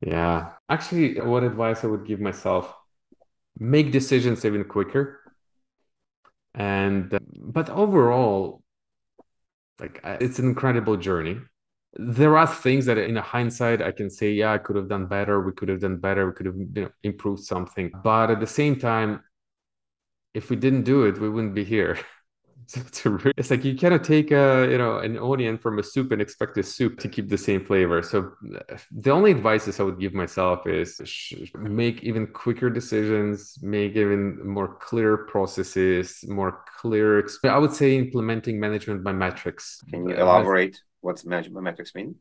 Yeah. 0.00 0.50
Actually, 0.68 1.20
what 1.20 1.44
advice 1.44 1.84
I 1.84 1.86
would 1.86 2.06
give 2.06 2.20
myself? 2.20 2.74
Make 3.58 3.92
decisions 3.92 4.44
even 4.44 4.64
quicker. 4.64 5.20
And, 6.54 7.18
but 7.38 7.70
overall, 7.70 8.61
like 9.82 10.00
it's 10.20 10.38
an 10.38 10.46
incredible 10.46 10.96
journey. 10.96 11.38
There 11.94 12.38
are 12.38 12.46
things 12.46 12.86
that 12.86 12.96
in 12.96 13.16
hindsight 13.16 13.82
I 13.82 13.90
can 13.90 14.08
say, 14.08 14.30
yeah, 14.32 14.52
I 14.52 14.58
could 14.58 14.76
have 14.76 14.88
done 14.88 15.06
better. 15.06 15.40
We 15.40 15.52
could 15.52 15.68
have 15.68 15.80
done 15.80 15.96
better. 15.96 16.26
We 16.26 16.32
could 16.32 16.46
have 16.46 16.56
you 16.56 16.82
know, 16.82 16.90
improved 17.02 17.42
something. 17.42 17.90
But 18.02 18.30
at 18.30 18.40
the 18.40 18.46
same 18.46 18.78
time, 18.78 19.22
if 20.32 20.48
we 20.48 20.56
didn't 20.56 20.84
do 20.84 21.04
it, 21.04 21.20
we 21.20 21.28
wouldn't 21.28 21.54
be 21.54 21.64
here. 21.64 21.98
it's, 22.76 23.04
it's 23.36 23.50
like 23.50 23.64
you 23.64 23.74
cannot 23.74 24.04
take 24.04 24.30
a 24.30 24.68
you 24.70 24.78
know 24.78 24.98
an 24.98 25.18
onion 25.18 25.58
from 25.58 25.78
a 25.78 25.82
soup 25.82 26.12
and 26.12 26.22
expect 26.22 26.54
the 26.54 26.62
soup 26.62 26.98
to 26.98 27.08
keep 27.08 27.28
the 27.28 27.38
same 27.38 27.64
flavor. 27.64 28.02
So 28.02 28.32
the 28.90 29.10
only 29.10 29.30
advice 29.30 29.80
i 29.80 29.82
would 29.82 29.98
give 29.98 30.14
myself 30.14 30.66
is 30.66 31.00
make 31.54 32.02
even 32.02 32.26
quicker 32.26 32.70
decisions 32.70 33.58
make 33.62 33.96
even 33.96 34.46
more 34.46 34.76
clear 34.76 35.16
processes 35.16 36.24
more 36.28 36.64
clear 36.80 37.26
i 37.44 37.58
would 37.58 37.72
say 37.72 37.96
implementing 37.96 38.58
management 38.58 39.02
by 39.04 39.12
metrics. 39.12 39.80
Can 39.90 40.08
you 40.08 40.16
uh, 40.16 40.20
elaborate 40.20 40.80
what's 41.00 41.24
management 41.24 41.56
by 41.56 41.60
metrics 41.62 41.94
mean? 41.94 42.16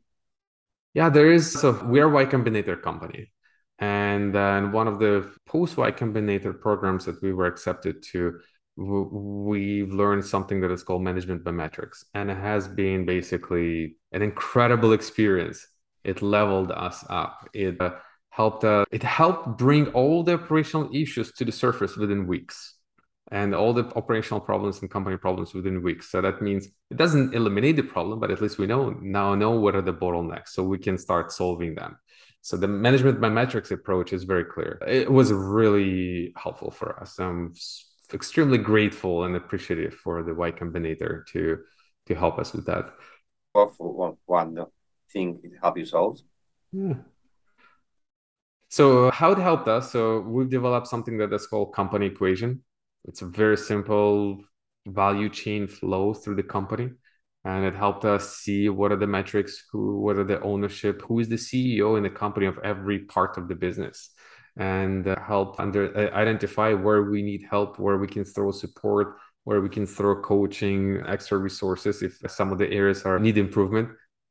Yeah 0.94 1.10
there 1.10 1.32
is 1.32 1.52
so 1.52 1.72
we 1.86 2.00
are 2.00 2.10
y 2.10 2.26
combinator 2.26 2.82
company. 2.82 3.32
And 3.80 4.36
uh, 4.36 4.62
then 4.62 4.72
one 4.72 4.88
of 4.88 5.00
the 5.00 5.32
post 5.48 5.76
y 5.78 5.92
combinator 5.92 6.60
programs 6.60 7.06
that 7.06 7.22
we 7.22 7.34
were 7.34 7.48
accepted 7.48 8.04
to 8.12 8.40
we've 8.78 9.92
learned 9.92 10.26
something 10.26 10.62
that 10.62 10.72
is 10.72 10.84
called 10.84 11.04
management 11.04 11.44
by 11.44 11.52
metrics 11.52 12.06
and 12.14 12.32
it 12.32 12.38
has 12.38 12.68
been 12.68 13.06
basically 13.06 13.96
an 14.12 14.22
incredible 14.22 14.94
experience. 14.94 15.68
It 16.04 16.22
leveled 16.22 16.72
us 16.72 17.06
up. 17.10 17.50
It 17.54 17.80
uh, 17.80 17.92
helped 18.30 18.64
uh, 18.64 18.86
it 18.92 19.04
helped 19.04 19.58
bring 19.58 19.88
all 19.88 20.24
the 20.24 20.34
operational 20.34 20.90
issues 20.94 21.32
to 21.34 21.46
the 21.46 21.52
surface 21.52 21.96
within 21.96 22.28
weeks 22.28 22.76
and 23.30 23.54
all 23.54 23.74
the 23.74 23.86
operational 23.96 24.40
problems 24.40 24.82
and 24.82 24.90
company 24.90 25.18
problems 25.18 25.54
within 25.54 25.84
weeks. 25.84 26.10
So 26.10 26.22
that 26.22 26.42
means 26.42 26.68
it 26.90 26.98
doesn't 26.98 27.36
eliminate 27.36 27.76
the 27.76 27.84
problem 27.84 28.20
but 28.20 28.32
at 28.32 28.42
least 28.42 28.58
we 28.58 28.68
know 28.68 28.92
now 29.02 29.36
know 29.36 29.52
what 29.52 29.76
are 29.76 29.82
the 29.82 29.94
bottlenecks 29.94 30.50
so 30.50 30.64
we 30.64 30.80
can 30.80 30.98
start 30.98 31.32
solving 31.32 31.76
them. 31.76 31.98
So 32.42 32.58
the 32.58 32.68
management 32.68 33.22
by 33.22 33.30
metrics 33.30 33.70
approach 33.70 34.14
is 34.14 34.24
very 34.24 34.46
clear. 34.46 34.80
It 34.88 35.12
was 35.12 35.32
really 35.32 36.34
helpful 36.36 36.72
for 36.72 37.00
us. 37.00 37.20
Um, 37.20 37.54
extremely 38.14 38.58
grateful 38.58 39.24
and 39.24 39.36
appreciative 39.36 39.94
for 39.94 40.24
the 40.24 40.34
Y 40.34 40.52
Combinator 40.52 41.26
to 41.28 41.60
to 42.08 42.16
help 42.16 42.40
us 42.40 42.54
with 42.54 42.66
that. 42.66 42.94
Well, 43.54 43.70
for 43.78 43.94
one, 43.94 44.18
one 44.26 44.66
thing 45.12 45.40
it 45.44 45.52
helped 45.62 45.78
you 45.78 45.86
solve. 45.86 46.20
Yeah. 46.72 46.96
So 48.70 49.12
how 49.12 49.32
it 49.34 49.38
helped 49.38 49.68
us? 49.68 49.92
So 49.92 50.22
we've 50.22 50.50
developed 50.50 50.88
something 50.88 51.18
that 51.18 51.34
is 51.34 51.46
called 51.46 51.74
company 51.74 52.06
equation. 52.08 52.64
It's 53.06 53.22
a 53.22 53.26
very 53.26 53.58
simple 53.58 54.42
value 54.88 55.30
chain 55.30 55.68
flow 55.68 56.14
through 56.14 56.36
the 56.36 56.44
company 56.44 56.90
and 57.44 57.66
it 57.66 57.76
helped 57.76 58.06
us 58.06 58.38
see 58.38 58.70
what 58.70 58.92
are 58.92 58.98
the 58.98 59.08
metrics 59.08 59.64
who 59.72 60.00
what 60.00 60.18
are 60.18 60.24
the 60.24 60.42
ownership 60.42 61.02
who 61.04 61.20
is 61.20 61.30
the 61.30 61.36
ceo 61.36 61.98
in 61.98 62.04
the 62.04 62.10
company 62.10 62.46
of 62.46 62.58
every 62.64 63.00
part 63.00 63.38
of 63.38 63.48
the 63.48 63.56
business 63.56 64.10
and 64.58 65.08
uh, 65.08 65.20
help 65.22 65.60
under 65.60 65.96
uh, 65.98 66.14
identify 66.16 66.74
where 66.74 67.04
we 67.04 67.22
need 67.22 67.46
help, 67.50 67.80
where 67.80 67.98
we 67.98 68.08
can 68.08 68.26
throw 68.26 68.52
support, 68.52 69.18
where 69.44 69.62
we 69.62 69.70
can 69.70 69.86
throw 69.86 70.22
coaching, 70.22 71.02
extra 71.08 71.38
resources 71.38 72.02
if 72.02 72.20
some 72.30 72.52
of 72.52 72.58
the 72.58 72.70
areas 72.72 73.04
are 73.04 73.20
need 73.20 73.38
improvement. 73.38 73.90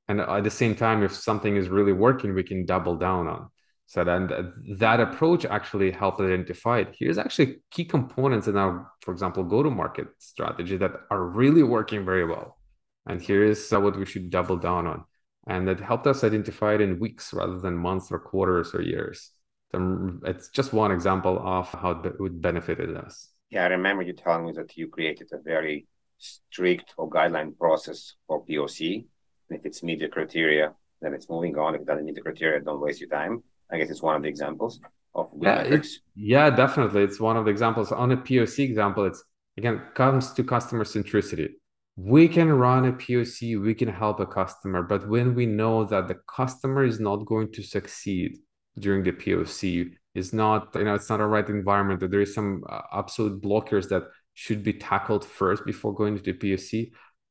And 0.08 0.20
at 0.20 0.44
the 0.44 0.50
same 0.50 0.74
time, 0.74 1.02
if 1.02 1.14
something 1.14 1.56
is 1.56 1.68
really 1.68 1.92
working, 1.92 2.34
we 2.34 2.42
can 2.42 2.66
double 2.66 2.96
down 2.96 3.28
on. 3.28 3.48
So 3.86 4.04
then 4.04 4.30
that 4.78 5.00
approach 5.00 5.44
actually 5.44 5.90
helped 5.90 6.20
identify 6.20 6.80
it. 6.80 6.94
Here's 6.96 7.18
actually 7.18 7.62
key 7.70 7.84
components 7.84 8.46
in 8.46 8.56
our, 8.56 8.90
for 9.00 9.12
example, 9.12 9.42
go-to-market 9.42 10.08
strategy 10.18 10.76
that 10.76 10.92
are 11.10 11.24
really 11.24 11.62
working 11.64 12.04
very 12.04 12.24
well. 12.24 12.58
And 13.06 13.20
here 13.20 13.44
is 13.44 13.68
what 13.70 13.96
we 13.96 14.06
should 14.06 14.30
double 14.30 14.56
down 14.56 14.86
on. 14.86 15.04
And 15.48 15.66
that 15.66 15.80
helped 15.80 16.06
us 16.06 16.22
identify 16.22 16.74
it 16.74 16.80
in 16.80 17.00
weeks 17.00 17.32
rather 17.32 17.58
than 17.58 17.76
months 17.76 18.12
or 18.12 18.20
quarters 18.20 18.74
or 18.74 18.82
years 18.82 19.30
Mm, 19.74 20.20
it's 20.24 20.48
just 20.48 20.72
one 20.72 20.90
example 20.90 21.40
of 21.44 21.68
how 21.68 21.92
it 22.04 22.20
would 22.20 22.42
benefited 22.42 22.96
us. 22.96 23.28
Yeah, 23.50 23.64
I 23.64 23.68
remember 23.68 24.02
you 24.02 24.12
telling 24.12 24.46
me 24.46 24.52
that 24.52 24.76
you 24.76 24.88
created 24.88 25.28
a 25.32 25.38
very 25.38 25.86
strict 26.18 26.94
or 26.96 27.08
guideline 27.08 27.56
process 27.56 28.14
for 28.26 28.44
POC. 28.44 29.04
And 29.48 29.58
if 29.58 29.66
it's 29.66 29.82
meet 29.82 30.00
the 30.00 30.08
criteria, 30.08 30.74
then 31.00 31.14
it's 31.14 31.28
moving 31.28 31.56
on. 31.58 31.74
If 31.74 31.82
it 31.82 31.86
doesn't 31.86 32.04
meet 32.04 32.14
the 32.14 32.20
criteria, 32.20 32.60
don't 32.60 32.80
waste 32.80 33.00
your 33.00 33.08
time. 33.08 33.42
I 33.70 33.78
guess 33.78 33.90
it's 33.90 34.02
one 34.02 34.16
of 34.16 34.22
the 34.22 34.28
examples 34.28 34.80
of 35.14 35.30
yeah, 35.40 35.62
metrics. 35.62 36.00
yeah, 36.14 36.50
definitely. 36.50 37.02
It's 37.02 37.20
one 37.20 37.36
of 37.36 37.44
the 37.44 37.50
examples. 37.50 37.92
On 37.92 38.12
a 38.12 38.16
POC 38.16 38.64
example, 38.64 39.04
it's 39.06 39.22
again 39.56 39.82
comes 39.94 40.32
to 40.32 40.44
customer 40.44 40.84
centricity. 40.84 41.50
We 41.96 42.28
can 42.28 42.50
run 42.50 42.86
a 42.86 42.92
POC, 42.92 43.60
we 43.60 43.74
can 43.74 43.88
help 43.88 44.20
a 44.20 44.26
customer, 44.26 44.82
but 44.82 45.08
when 45.08 45.34
we 45.34 45.44
know 45.44 45.84
that 45.84 46.08
the 46.08 46.16
customer 46.34 46.84
is 46.84 46.98
not 46.98 47.26
going 47.26 47.52
to 47.52 47.62
succeed, 47.62 48.38
during 48.80 49.02
the 49.02 49.12
POC, 49.12 49.92
is 50.14 50.32
not 50.32 50.74
you 50.74 50.84
know 50.84 50.94
it's 50.94 51.08
not 51.08 51.20
a 51.20 51.26
right 51.26 51.48
environment 51.48 52.00
that 52.00 52.10
there 52.10 52.20
is 52.20 52.34
some 52.34 52.64
uh, 52.68 52.82
absolute 52.92 53.40
blockers 53.40 53.88
that 53.88 54.04
should 54.34 54.62
be 54.62 54.72
tackled 54.72 55.24
first 55.24 55.64
before 55.64 55.94
going 55.94 56.16
to 56.16 56.22
the 56.22 56.32
POC 56.32 56.90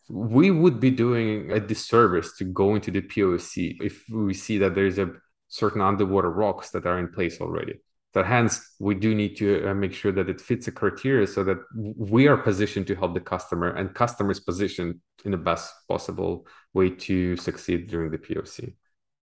we 0.10 0.50
would 0.50 0.80
be 0.80 0.90
doing 0.90 1.52
a 1.52 1.60
disservice 1.60 2.36
to 2.38 2.44
go 2.44 2.76
into 2.76 2.92
the 2.92 3.02
POC 3.02 3.78
if 3.82 4.04
we 4.10 4.34
see 4.34 4.58
that 4.58 4.74
there's 4.74 4.98
a 4.98 5.12
certain 5.48 5.82
underwater 5.82 6.32
rocks 6.32 6.72
that 6.72 6.86
are 6.86 7.00
in 7.00 7.10
place 7.10 7.40
already. 7.40 7.76
That 8.14 8.26
hence 8.26 8.60
we 8.80 8.96
do 8.96 9.14
need 9.14 9.38
to 9.38 9.70
uh, 9.70 9.74
make 9.76 9.94
sure 9.94 10.12
that 10.12 10.30
it 10.30 10.42
fits 10.42 10.68
a 10.68 10.72
criteria 10.72 11.28
so 11.28 11.44
that 11.44 11.58
we 11.76 12.28
are 12.28 12.38
positioned 12.38 12.88
to 12.88 12.96
help 12.96 13.14
the 13.14 13.20
customer 13.20 13.70
and 13.70 13.94
customers 13.94 14.40
positioned 14.40 15.00
in 15.26 15.32
the 15.32 15.38
best 15.38 15.72
possible 15.88 16.48
way 16.74 16.90
to 16.90 17.38
succeed 17.38 17.88
during 17.88 18.10
the 18.10 18.18
POC. 18.18 18.74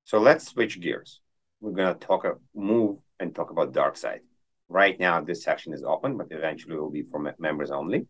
So 0.05 0.19
let's 0.19 0.47
switch 0.47 0.79
gears. 0.79 1.19
We're 1.59 1.71
gonna 1.71 1.95
talk, 1.95 2.25
uh, 2.25 2.33
move 2.53 2.99
and 3.19 3.33
talk 3.33 3.49
about 3.49 3.73
dark 3.73 3.97
side. 3.97 4.21
Right 4.69 4.99
now, 4.99 5.21
this 5.21 5.43
section 5.43 5.73
is 5.73 5.83
open, 5.83 6.17
but 6.17 6.27
eventually 6.31 6.75
it 6.75 6.79
will 6.79 6.91
be 6.91 7.03
for 7.03 7.33
members 7.39 7.71
only. 7.71 8.07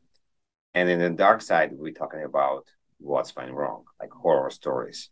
And 0.74 0.90
in 0.90 1.00
the 1.00 1.10
dark 1.10 1.42
side, 1.42 1.72
we're 1.72 1.94
talking 1.94 2.24
about 2.24 2.66
what's 3.00 3.32
going 3.32 3.54
wrong, 3.54 3.86
like 4.00 4.12
horror 4.12 4.50
stories. 4.50 5.10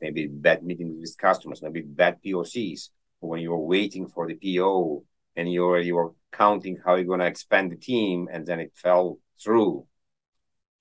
Maybe 0.00 0.26
bad 0.26 0.62
meetings 0.62 0.96
with 1.00 1.18
customers, 1.18 1.62
maybe 1.62 1.82
bad 1.82 2.22
POCs. 2.22 2.90
When 3.20 3.40
you're 3.40 3.58
waiting 3.58 4.06
for 4.08 4.28
the 4.28 4.34
PO 4.34 5.04
and 5.36 5.52
you're 5.52 5.80
you're 5.80 6.14
counting 6.32 6.78
how 6.84 6.94
you're 6.94 7.06
gonna 7.06 7.24
expand 7.24 7.72
the 7.72 7.76
team 7.76 8.28
and 8.30 8.46
then 8.46 8.60
it 8.60 8.72
fell 8.74 9.18
through. 9.42 9.86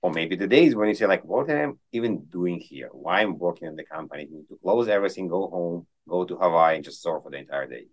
Or 0.01 0.11
maybe 0.11 0.35
the 0.35 0.47
days 0.47 0.75
when 0.75 0.89
you 0.89 0.95
say, 0.95 1.07
like, 1.07 1.25
what 1.25 1.49
am 1.49 1.71
I 1.71 1.73
even 1.91 2.25
doing 2.25 2.59
here? 2.59 2.89
Why 2.91 3.21
I'm 3.21 3.39
working 3.39 3.67
in 3.67 3.75
the 3.75 3.83
company? 3.83 4.27
Need 4.29 4.47
to 4.49 4.59
close 4.61 4.87
everything, 4.87 5.27
go 5.27 5.47
home, 5.49 5.87
go 6.07 6.25
to 6.25 6.35
Hawaii, 6.35 6.75
and 6.75 6.83
just 6.83 7.01
surf 7.01 7.23
for 7.23 7.31
the 7.31 7.37
entire 7.37 7.67
day. 7.67 7.85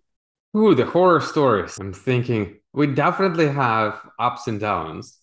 Ooh, 0.55 0.75
the 0.75 0.85
horror 0.85 1.19
stories. 1.19 1.77
I'm 1.79 1.93
thinking 1.93 2.59
we 2.73 2.87
definitely 2.87 3.49
have 3.49 3.99
ups 4.19 4.47
and 4.47 4.59
downs 4.59 5.19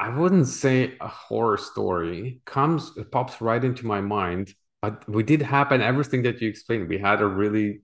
I 0.00 0.08
wouldn't 0.08 0.46
say 0.46 0.94
a 0.98 1.08
horror 1.08 1.58
story 1.58 2.40
comes 2.46 2.90
it 2.96 3.12
pops 3.12 3.42
right 3.42 3.62
into 3.62 3.84
my 3.84 4.00
mind, 4.00 4.54
but 4.80 5.06
we 5.06 5.22
did 5.22 5.42
happen 5.42 5.82
everything 5.82 6.22
that 6.22 6.40
you 6.40 6.48
explained. 6.48 6.88
We 6.88 6.96
had 6.96 7.20
a 7.20 7.26
really 7.26 7.82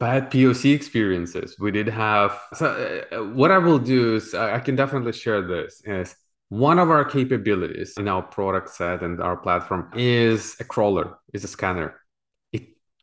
bad 0.00 0.30
POC 0.30 0.74
experiences. 0.74 1.56
We 1.60 1.72
did 1.72 1.88
have 1.88 2.40
so 2.54 2.66
uh, 3.12 3.16
what 3.34 3.50
I 3.50 3.58
will 3.58 3.78
do 3.78 4.16
is 4.16 4.32
I 4.32 4.60
can 4.60 4.74
definitely 4.74 5.12
share 5.12 5.42
this 5.42 5.82
is 5.84 6.16
one 6.48 6.78
of 6.78 6.90
our 6.90 7.04
capabilities 7.04 7.98
in 7.98 8.08
our 8.08 8.22
product 8.22 8.70
set 8.70 9.02
and 9.02 9.20
our 9.20 9.36
platform 9.36 9.90
is 9.94 10.56
a 10.58 10.64
crawler, 10.64 11.18
is 11.34 11.44
a 11.44 11.48
scanner. 11.48 12.00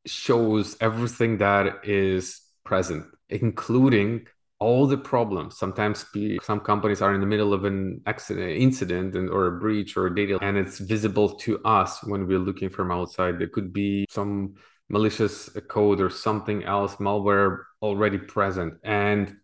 Shows 0.06 0.78
everything 0.80 1.38
that 1.38 1.86
is 1.86 2.42
present, 2.64 3.06
including 3.30 4.28
all 4.60 4.88
the 4.88 4.98
problems. 4.98 5.58
Sometimes 5.58 6.06
some 6.44 6.60
companies 6.60 7.02
are 7.02 7.14
in 7.14 7.22
the 7.22 7.28
middle 7.28 7.54
of 7.54 7.64
an 7.64 8.02
accident 8.06 8.52
incident 8.52 9.16
and, 9.16 9.30
or 9.30 9.48
a 9.48 9.60
breach 9.60 9.96
or 9.96 10.08
a 10.08 10.16
data 10.16 10.38
and 10.42 10.58
it's 10.58 10.80
visible 10.80 11.30
to 11.38 11.60
us 11.64 12.04
when 12.04 12.28
we're 12.28 12.40
looking 12.40 12.70
from 12.70 12.92
outside. 12.92 13.40
There 13.40 13.48
could 13.48 13.72
be 13.72 14.06
some 14.10 14.56
malicious 14.90 15.50
code 15.70 16.02
or 16.02 16.10
something 16.10 16.64
else 16.66 16.96
malware 16.98 17.60
already 17.82 18.18
present. 18.18 18.74
And 18.84 19.36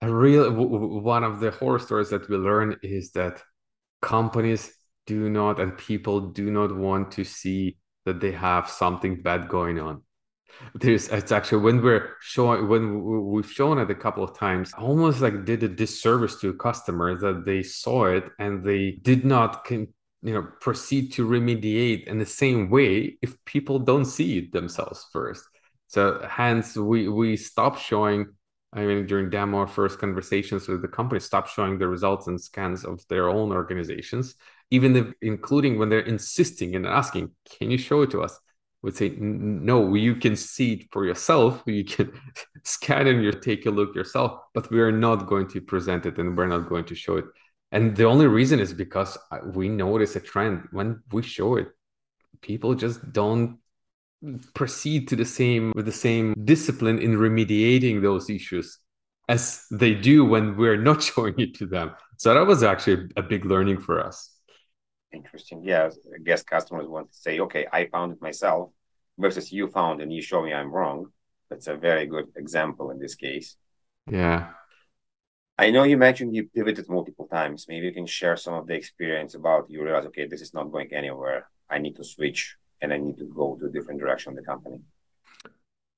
a 0.00 0.12
real 0.12 0.52
one 0.52 1.24
of 1.24 1.40
the 1.40 1.50
horror 1.50 1.80
stories 1.80 2.10
that 2.10 2.28
we 2.28 2.36
learn 2.36 2.76
is 2.82 3.10
that 3.12 3.42
companies 4.00 4.72
do 5.06 5.28
not 5.28 5.58
and 5.58 5.76
people 5.76 6.20
do 6.20 6.50
not 6.50 6.74
want 6.74 7.10
to 7.12 7.24
see 7.24 7.76
that 8.04 8.20
they 8.20 8.32
have 8.32 8.68
something 8.68 9.22
bad 9.22 9.48
going 9.48 9.78
on. 9.78 10.02
There's 10.74 11.08
it's 11.08 11.32
actually 11.32 11.62
when 11.62 11.82
we're 11.82 12.10
showing 12.20 12.68
when 12.68 13.30
we've 13.32 13.50
shown 13.50 13.78
it 13.78 13.90
a 13.90 13.94
couple 13.94 14.22
of 14.22 14.36
times 14.36 14.72
almost 14.76 15.20
like 15.20 15.44
did 15.44 15.62
a 15.62 15.68
disservice 15.68 16.36
to 16.40 16.50
a 16.50 16.54
customer 16.54 17.18
that 17.18 17.44
they 17.44 17.62
saw 17.62 18.06
it 18.06 18.24
and 18.38 18.62
they 18.62 18.92
did 19.02 19.24
not 19.24 19.64
con- 19.64 19.88
you 20.22 20.34
know 20.34 20.46
proceed 20.60 21.12
to 21.14 21.26
remediate 21.26 22.06
in 22.06 22.18
the 22.18 22.26
same 22.26 22.68
way 22.68 23.16
if 23.22 23.42
people 23.44 23.78
don't 23.78 24.04
see 24.04 24.38
it 24.38 24.52
themselves 24.52 25.06
first. 25.12 25.42
So 25.88 26.24
hence 26.28 26.76
we 26.76 27.08
we 27.08 27.36
stop 27.36 27.78
showing 27.78 28.26
I 28.74 28.86
mean, 28.86 29.06
during 29.06 29.28
demo 29.28 29.66
first 29.66 29.98
conversations 29.98 30.66
with 30.66 30.80
the 30.80 30.88
company, 30.88 31.20
stop 31.20 31.46
showing 31.46 31.78
the 31.78 31.88
results 31.88 32.26
and 32.26 32.40
scans 32.40 32.84
of 32.84 33.06
their 33.08 33.28
own 33.28 33.52
organizations, 33.52 34.34
even 34.76 35.14
including 35.20 35.78
when 35.78 35.88
they're 35.90 36.10
insisting 36.16 36.74
and 36.76 36.86
asking, 36.86 37.30
"Can 37.54 37.70
you 37.70 37.78
show 37.78 38.02
it 38.02 38.10
to 38.12 38.22
us?" 38.22 38.34
would 38.82 38.96
say 38.96 39.10
no 39.18 39.94
you 39.94 40.16
can 40.16 40.34
see 40.36 40.72
it 40.74 40.82
for 40.92 41.06
yourself. 41.06 41.62
You 41.66 41.84
can 41.84 42.12
scan 42.64 43.06
and 43.06 43.22
you 43.24 43.32
take 43.32 43.66
a 43.66 43.70
look 43.70 43.94
yourself 43.94 44.40
but 44.54 44.70
we 44.70 44.80
are 44.80 44.92
not 44.92 45.26
going 45.26 45.48
to 45.48 45.60
present 45.60 46.06
it 46.06 46.18
and 46.18 46.36
we're 46.36 46.48
not 46.48 46.68
going 46.68 46.84
to 46.86 46.94
show 46.94 47.16
it. 47.16 47.26
And 47.70 47.96
the 47.96 48.04
only 48.04 48.26
reason 48.26 48.60
is 48.60 48.74
because 48.74 49.16
uh, 49.30 49.38
we 49.54 49.68
notice 49.68 50.16
a 50.16 50.20
trend. 50.20 50.68
When 50.72 51.02
we 51.12 51.22
show 51.22 51.56
it 51.56 51.68
people 52.40 52.74
just 52.74 53.12
don't 53.12 53.58
proceed 54.54 55.08
to 55.08 55.16
the 55.16 55.24
same 55.24 55.72
with 55.74 55.86
the 55.86 55.98
same 56.08 56.34
discipline 56.44 56.98
in 56.98 57.16
remediating 57.16 58.02
those 58.02 58.30
issues 58.30 58.78
as 59.28 59.64
they 59.70 59.94
do 59.94 60.24
when 60.24 60.56
we're 60.56 60.76
not 60.76 61.02
showing 61.10 61.38
it 61.38 61.54
to 61.54 61.66
them. 61.66 61.92
So 62.18 62.34
that 62.34 62.46
was 62.46 62.62
actually 62.62 63.10
a 63.16 63.22
big 63.22 63.44
learning 63.44 63.80
for 63.80 64.04
us 64.04 64.31
Interesting. 65.12 65.62
Yeah, 65.62 65.90
I 66.14 66.18
guess 66.22 66.42
customers 66.42 66.86
want 66.88 67.12
to 67.12 67.18
say, 67.18 67.40
okay, 67.40 67.66
I 67.72 67.86
found 67.86 68.12
it 68.12 68.22
myself 68.22 68.70
versus 69.18 69.52
you 69.52 69.68
found 69.68 70.00
and 70.00 70.12
you 70.12 70.22
show 70.22 70.42
me 70.42 70.52
I'm 70.52 70.70
wrong. 70.70 71.06
That's 71.50 71.66
a 71.66 71.76
very 71.76 72.06
good 72.06 72.28
example 72.36 72.90
in 72.90 72.98
this 72.98 73.14
case. 73.14 73.56
Yeah. 74.10 74.50
I 75.58 75.70
know 75.70 75.82
you 75.82 75.98
mentioned 75.98 76.34
you 76.34 76.48
pivoted 76.54 76.88
multiple 76.88 77.28
times. 77.28 77.66
Maybe 77.68 77.86
you 77.86 77.92
can 77.92 78.06
share 78.06 78.36
some 78.36 78.54
of 78.54 78.66
the 78.66 78.74
experience 78.74 79.34
about 79.34 79.66
you 79.68 79.84
realize, 79.84 80.06
okay, 80.06 80.26
this 80.26 80.40
is 80.40 80.54
not 80.54 80.72
going 80.72 80.92
anywhere. 80.92 81.48
I 81.68 81.78
need 81.78 81.96
to 81.96 82.04
switch 82.04 82.56
and 82.80 82.92
I 82.92 82.96
need 82.96 83.18
to 83.18 83.24
go 83.24 83.56
to 83.60 83.66
a 83.66 83.70
different 83.70 84.00
direction 84.00 84.30
of 84.30 84.36
the 84.36 84.42
company. 84.42 84.80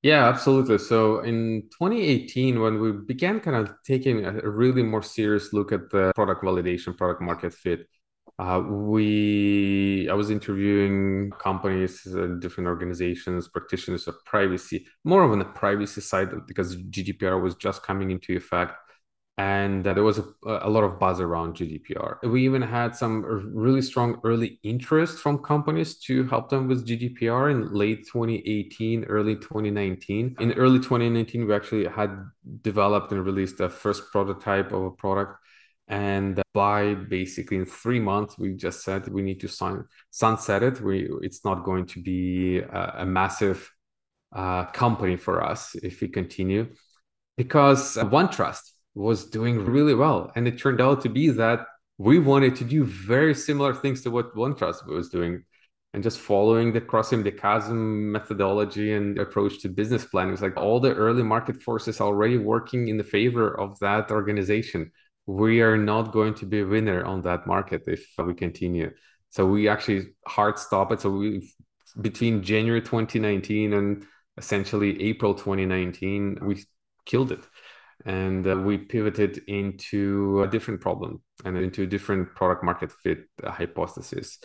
Yeah, 0.03 0.27
absolutely. 0.27 0.77
So 0.77 1.21
in 1.21 1.63
2018, 1.71 2.59
when 2.59 2.79
we 2.79 2.91
began 2.91 3.39
kind 3.39 3.55
of 3.55 3.73
taking 3.83 4.23
a 4.25 4.47
really 4.47 4.83
more 4.83 5.01
serious 5.01 5.51
look 5.51 5.71
at 5.71 5.89
the 5.89 6.11
product 6.13 6.43
validation, 6.43 6.95
product 6.95 7.21
market 7.21 7.53
fit, 7.53 7.87
uh, 8.37 8.61
we, 8.67 10.09
I 10.09 10.13
was 10.13 10.29
interviewing 10.29 11.31
companies, 11.39 12.05
uh, 12.05 12.35
different 12.39 12.67
organizations, 12.67 13.47
practitioners 13.47 14.07
of 14.07 14.15
privacy, 14.25 14.85
more 15.05 15.23
of 15.23 15.31
on 15.31 15.39
the 15.39 15.45
privacy 15.45 16.01
side 16.01 16.29
because 16.45 16.75
GDPR 16.75 17.41
was 17.41 17.55
just 17.55 17.83
coming 17.83 18.11
into 18.11 18.35
effect, 18.35 18.73
and 19.37 19.87
uh, 19.87 19.93
there 19.93 20.03
was 20.03 20.19
a, 20.19 20.25
a 20.45 20.69
lot 20.69 20.83
of 20.83 20.99
buzz 20.99 21.21
around 21.21 21.55
GDPR. 21.55 22.17
We 22.23 22.43
even 22.43 22.61
had 22.61 22.93
some 22.93 23.23
really 23.23 23.81
strong 23.81 24.19
early 24.25 24.59
interest 24.63 25.19
from 25.19 25.39
companies 25.39 25.97
to 25.99 26.25
help 26.25 26.49
them 26.49 26.67
with 26.67 26.85
GDPR 26.85 27.51
in 27.51 27.73
late 27.73 28.05
2018, 28.05 29.05
early 29.05 29.35
2019. 29.35 30.35
In 30.41 30.51
early 30.53 30.79
2019, 30.79 31.47
we 31.47 31.53
actually 31.53 31.85
had 31.87 32.17
developed 32.63 33.13
and 33.13 33.25
released 33.25 33.59
the 33.59 33.69
first 33.69 34.11
prototype 34.11 34.73
of 34.73 34.83
a 34.83 34.91
product 34.91 35.37
and 35.87 36.41
by 36.53 36.95
basically 36.95 37.57
in 37.57 37.65
three 37.65 37.99
months 37.99 38.39
we 38.39 38.53
just 38.53 38.83
said 38.83 39.07
we 39.07 39.21
need 39.21 39.39
to 39.39 39.47
sign 39.47 39.83
sunset 40.09 40.63
it. 40.63 40.81
We 40.81 41.09
it's 41.21 41.45
not 41.45 41.63
going 41.63 41.85
to 41.87 42.01
be 42.01 42.59
a, 42.59 42.95
a 42.99 43.05
massive 43.05 43.71
uh, 44.35 44.65
company 44.65 45.15
for 45.15 45.43
us 45.43 45.75
if 45.75 46.01
we 46.01 46.07
continue 46.07 46.67
because 47.37 47.97
OneTrust 47.97 48.71
was 48.95 49.25
doing 49.25 49.63
really 49.65 49.93
well. 49.93 50.31
And 50.35 50.47
it 50.47 50.57
turned 50.57 50.81
out 50.81 51.01
to 51.01 51.09
be 51.09 51.29
that 51.29 51.67
we 51.97 52.19
wanted 52.19 52.55
to 52.57 52.63
do 52.63 52.83
very 52.83 53.35
similar 53.35 53.73
things 53.73 54.01
to 54.01 54.11
what 54.11 54.35
OneTrust 54.35 54.87
was 54.87 55.09
doing 55.09 55.43
and 55.93 56.03
just 56.03 56.19
following 56.19 56.73
the 56.73 56.81
crossing 56.81 57.23
the 57.23 57.31
chasm 57.31 58.11
methodology 58.11 58.93
and 58.93 59.17
approach 59.17 59.61
to 59.61 59.69
business 59.69 60.03
planning. 60.03 60.33
It's 60.33 60.41
like 60.41 60.57
all 60.57 60.79
the 60.79 60.93
early 60.93 61.23
market 61.23 61.61
forces 61.61 62.01
already 62.01 62.37
working 62.37 62.89
in 62.89 62.97
the 62.97 63.03
favor 63.03 63.57
of 63.57 63.79
that 63.79 64.11
organization 64.11 64.91
we 65.25 65.61
are 65.61 65.77
not 65.77 66.11
going 66.11 66.33
to 66.35 66.45
be 66.45 66.59
a 66.59 66.65
winner 66.65 67.03
on 67.03 67.21
that 67.21 67.47
market 67.47 67.83
if 67.87 68.05
we 68.17 68.33
continue. 68.33 68.91
So 69.29 69.45
we 69.45 69.67
actually 69.67 70.07
hard 70.27 70.59
stop 70.59 70.91
it. 70.91 71.01
So 71.01 71.09
we 71.09 71.51
between 71.99 72.43
January 72.43 72.81
2019 72.81 73.73
and 73.73 74.05
essentially 74.37 75.01
April 75.01 75.33
2019, 75.33 76.39
we 76.41 76.63
killed 77.05 77.31
it. 77.31 77.43
And 78.05 78.45
uh, 78.45 78.57
we 78.57 78.77
pivoted 78.77 79.41
into 79.47 80.43
a 80.43 80.47
different 80.47 80.81
problem 80.81 81.21
and 81.43 81.57
into 81.57 81.83
a 81.83 81.87
different 81.87 82.35
product 82.35 82.63
market 82.63 82.91
fit 82.91 83.25
hypothesis. 83.43 84.39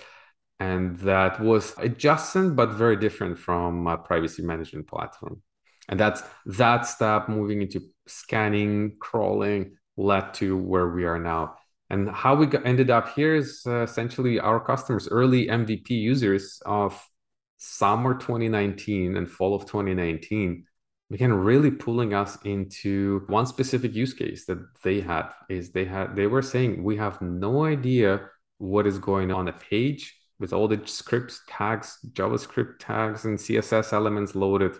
And 0.61 0.99
that 0.99 1.40
was 1.40 1.75
adjacent, 1.79 2.55
but 2.55 2.71
very 2.71 2.97
different 2.97 3.38
from 3.38 3.87
a 3.87 3.99
privacy 3.99 4.43
management 4.43 4.87
platform. 4.87 5.43
And 5.88 5.99
that's 5.99 6.23
that 6.47 6.83
step 6.83 7.29
moving 7.29 7.62
into 7.62 7.81
scanning, 8.07 8.97
crawling, 9.01 9.77
led 10.01 10.35
to 10.35 10.57
where 10.57 10.89
we 10.89 11.05
are 11.05 11.19
now. 11.19 11.57
And 11.91 12.09
how 12.09 12.35
we 12.35 12.47
got, 12.47 12.67
ended 12.67 12.91
up 12.91 13.15
here 13.15 13.35
is 13.35 13.63
uh, 13.67 13.83
essentially 13.83 14.39
our 14.41 14.61
customers, 14.61 15.09
early 15.09 15.47
MVP 15.47 15.91
users 15.91 16.63
of 16.65 17.01
summer 17.59 18.15
2019 18.15 19.17
and 19.17 19.31
fall 19.31 19.55
of 19.55 19.67
2019 19.67 20.65
began 21.11 21.33
really 21.33 21.71
pulling 21.71 22.15
us 22.15 22.39
into 22.45 23.25
one 23.27 23.45
specific 23.45 23.93
use 23.95 24.15
case 24.15 24.47
that 24.47 24.59
they 24.83 25.01
had 25.01 25.29
is 25.49 25.71
they 25.71 25.85
had 25.85 26.15
they 26.17 26.27
were 26.27 26.41
saying 26.41 26.83
we 26.83 26.97
have 26.97 27.21
no 27.21 27.65
idea 27.65 28.29
what 28.59 28.87
is 28.87 28.99
going 28.99 29.31
on 29.31 29.49
a 29.49 29.53
page 29.53 30.17
with 30.39 30.53
all 30.53 30.69
the 30.69 30.81
scripts 30.87 31.43
tags 31.49 31.99
javascript 32.13 32.79
tags 32.79 33.25
and 33.25 33.39
css 33.39 33.93
elements 33.93 34.35
loaded 34.35 34.75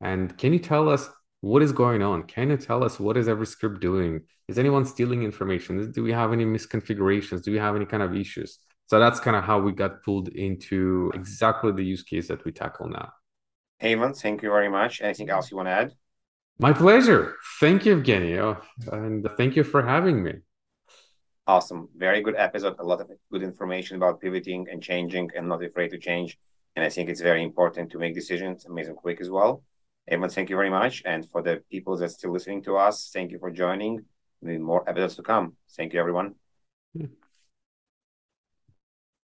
and 0.00 0.36
can 0.38 0.52
you 0.52 0.58
tell 0.58 0.88
us 0.88 1.08
what 1.40 1.62
is 1.62 1.72
going 1.72 2.02
on 2.02 2.22
can 2.24 2.50
you 2.50 2.56
tell 2.56 2.84
us 2.84 3.00
what 3.00 3.16
is 3.16 3.28
every 3.28 3.46
script 3.46 3.80
doing 3.80 4.20
is 4.48 4.58
anyone 4.58 4.84
stealing 4.84 5.22
information 5.22 5.90
do 5.92 6.02
we 6.02 6.12
have 6.12 6.32
any 6.32 6.44
misconfigurations 6.44 7.42
do 7.42 7.50
we 7.50 7.58
have 7.58 7.76
any 7.76 7.86
kind 7.86 8.02
of 8.02 8.14
issues 8.14 8.58
so 8.86 8.98
that's 8.98 9.20
kind 9.20 9.36
of 9.36 9.44
how 9.44 9.58
we 9.58 9.72
got 9.72 10.02
pulled 10.02 10.28
into 10.28 11.10
exactly 11.14 11.72
the 11.72 11.84
use 11.84 12.02
case 12.02 12.28
that 12.28 12.44
we 12.44 12.52
tackle 12.52 12.88
now 12.88 13.10
Evan, 13.80 14.12
thank 14.12 14.42
you 14.42 14.50
very 14.50 14.68
much. 14.68 15.00
Anything 15.00 15.30
else 15.30 15.50
you 15.50 15.56
want 15.56 15.68
to 15.68 15.72
add? 15.72 15.92
My 16.58 16.72
pleasure. 16.72 17.36
Thank 17.58 17.86
you, 17.86 17.96
Evgeny. 17.96 18.60
And 18.92 19.26
thank 19.38 19.56
you 19.56 19.64
for 19.64 19.82
having 19.82 20.22
me. 20.22 20.34
Awesome. 21.46 21.88
Very 21.96 22.20
good 22.20 22.36
episode. 22.36 22.76
A 22.78 22.84
lot 22.84 23.00
of 23.00 23.10
good 23.32 23.42
information 23.42 23.96
about 23.96 24.20
pivoting 24.20 24.66
and 24.70 24.82
changing 24.82 25.30
and 25.34 25.48
not 25.48 25.64
afraid 25.64 25.90
to 25.92 25.98
change. 25.98 26.38
And 26.76 26.84
I 26.84 26.90
think 26.90 27.08
it's 27.08 27.22
very 27.22 27.42
important 27.42 27.90
to 27.92 27.98
make 27.98 28.14
decisions 28.14 28.66
amazing 28.66 28.96
quick 28.96 29.20
as 29.20 29.30
well. 29.30 29.62
Evan, 30.10 30.28
thank 30.28 30.50
you 30.50 30.56
very 30.56 30.70
much. 30.70 31.02
And 31.06 31.28
for 31.30 31.40
the 31.40 31.62
people 31.70 31.96
that's 31.96 32.14
still 32.14 32.32
listening 32.32 32.62
to 32.64 32.76
us, 32.76 33.10
thank 33.12 33.30
you 33.30 33.38
for 33.38 33.50
joining. 33.50 34.04
More 34.42 34.88
episodes 34.88 35.14
to 35.16 35.22
come. 35.22 35.54
Thank 35.76 35.92
you, 35.92 36.00
everyone. 36.00 36.34
Hmm. 36.96 37.04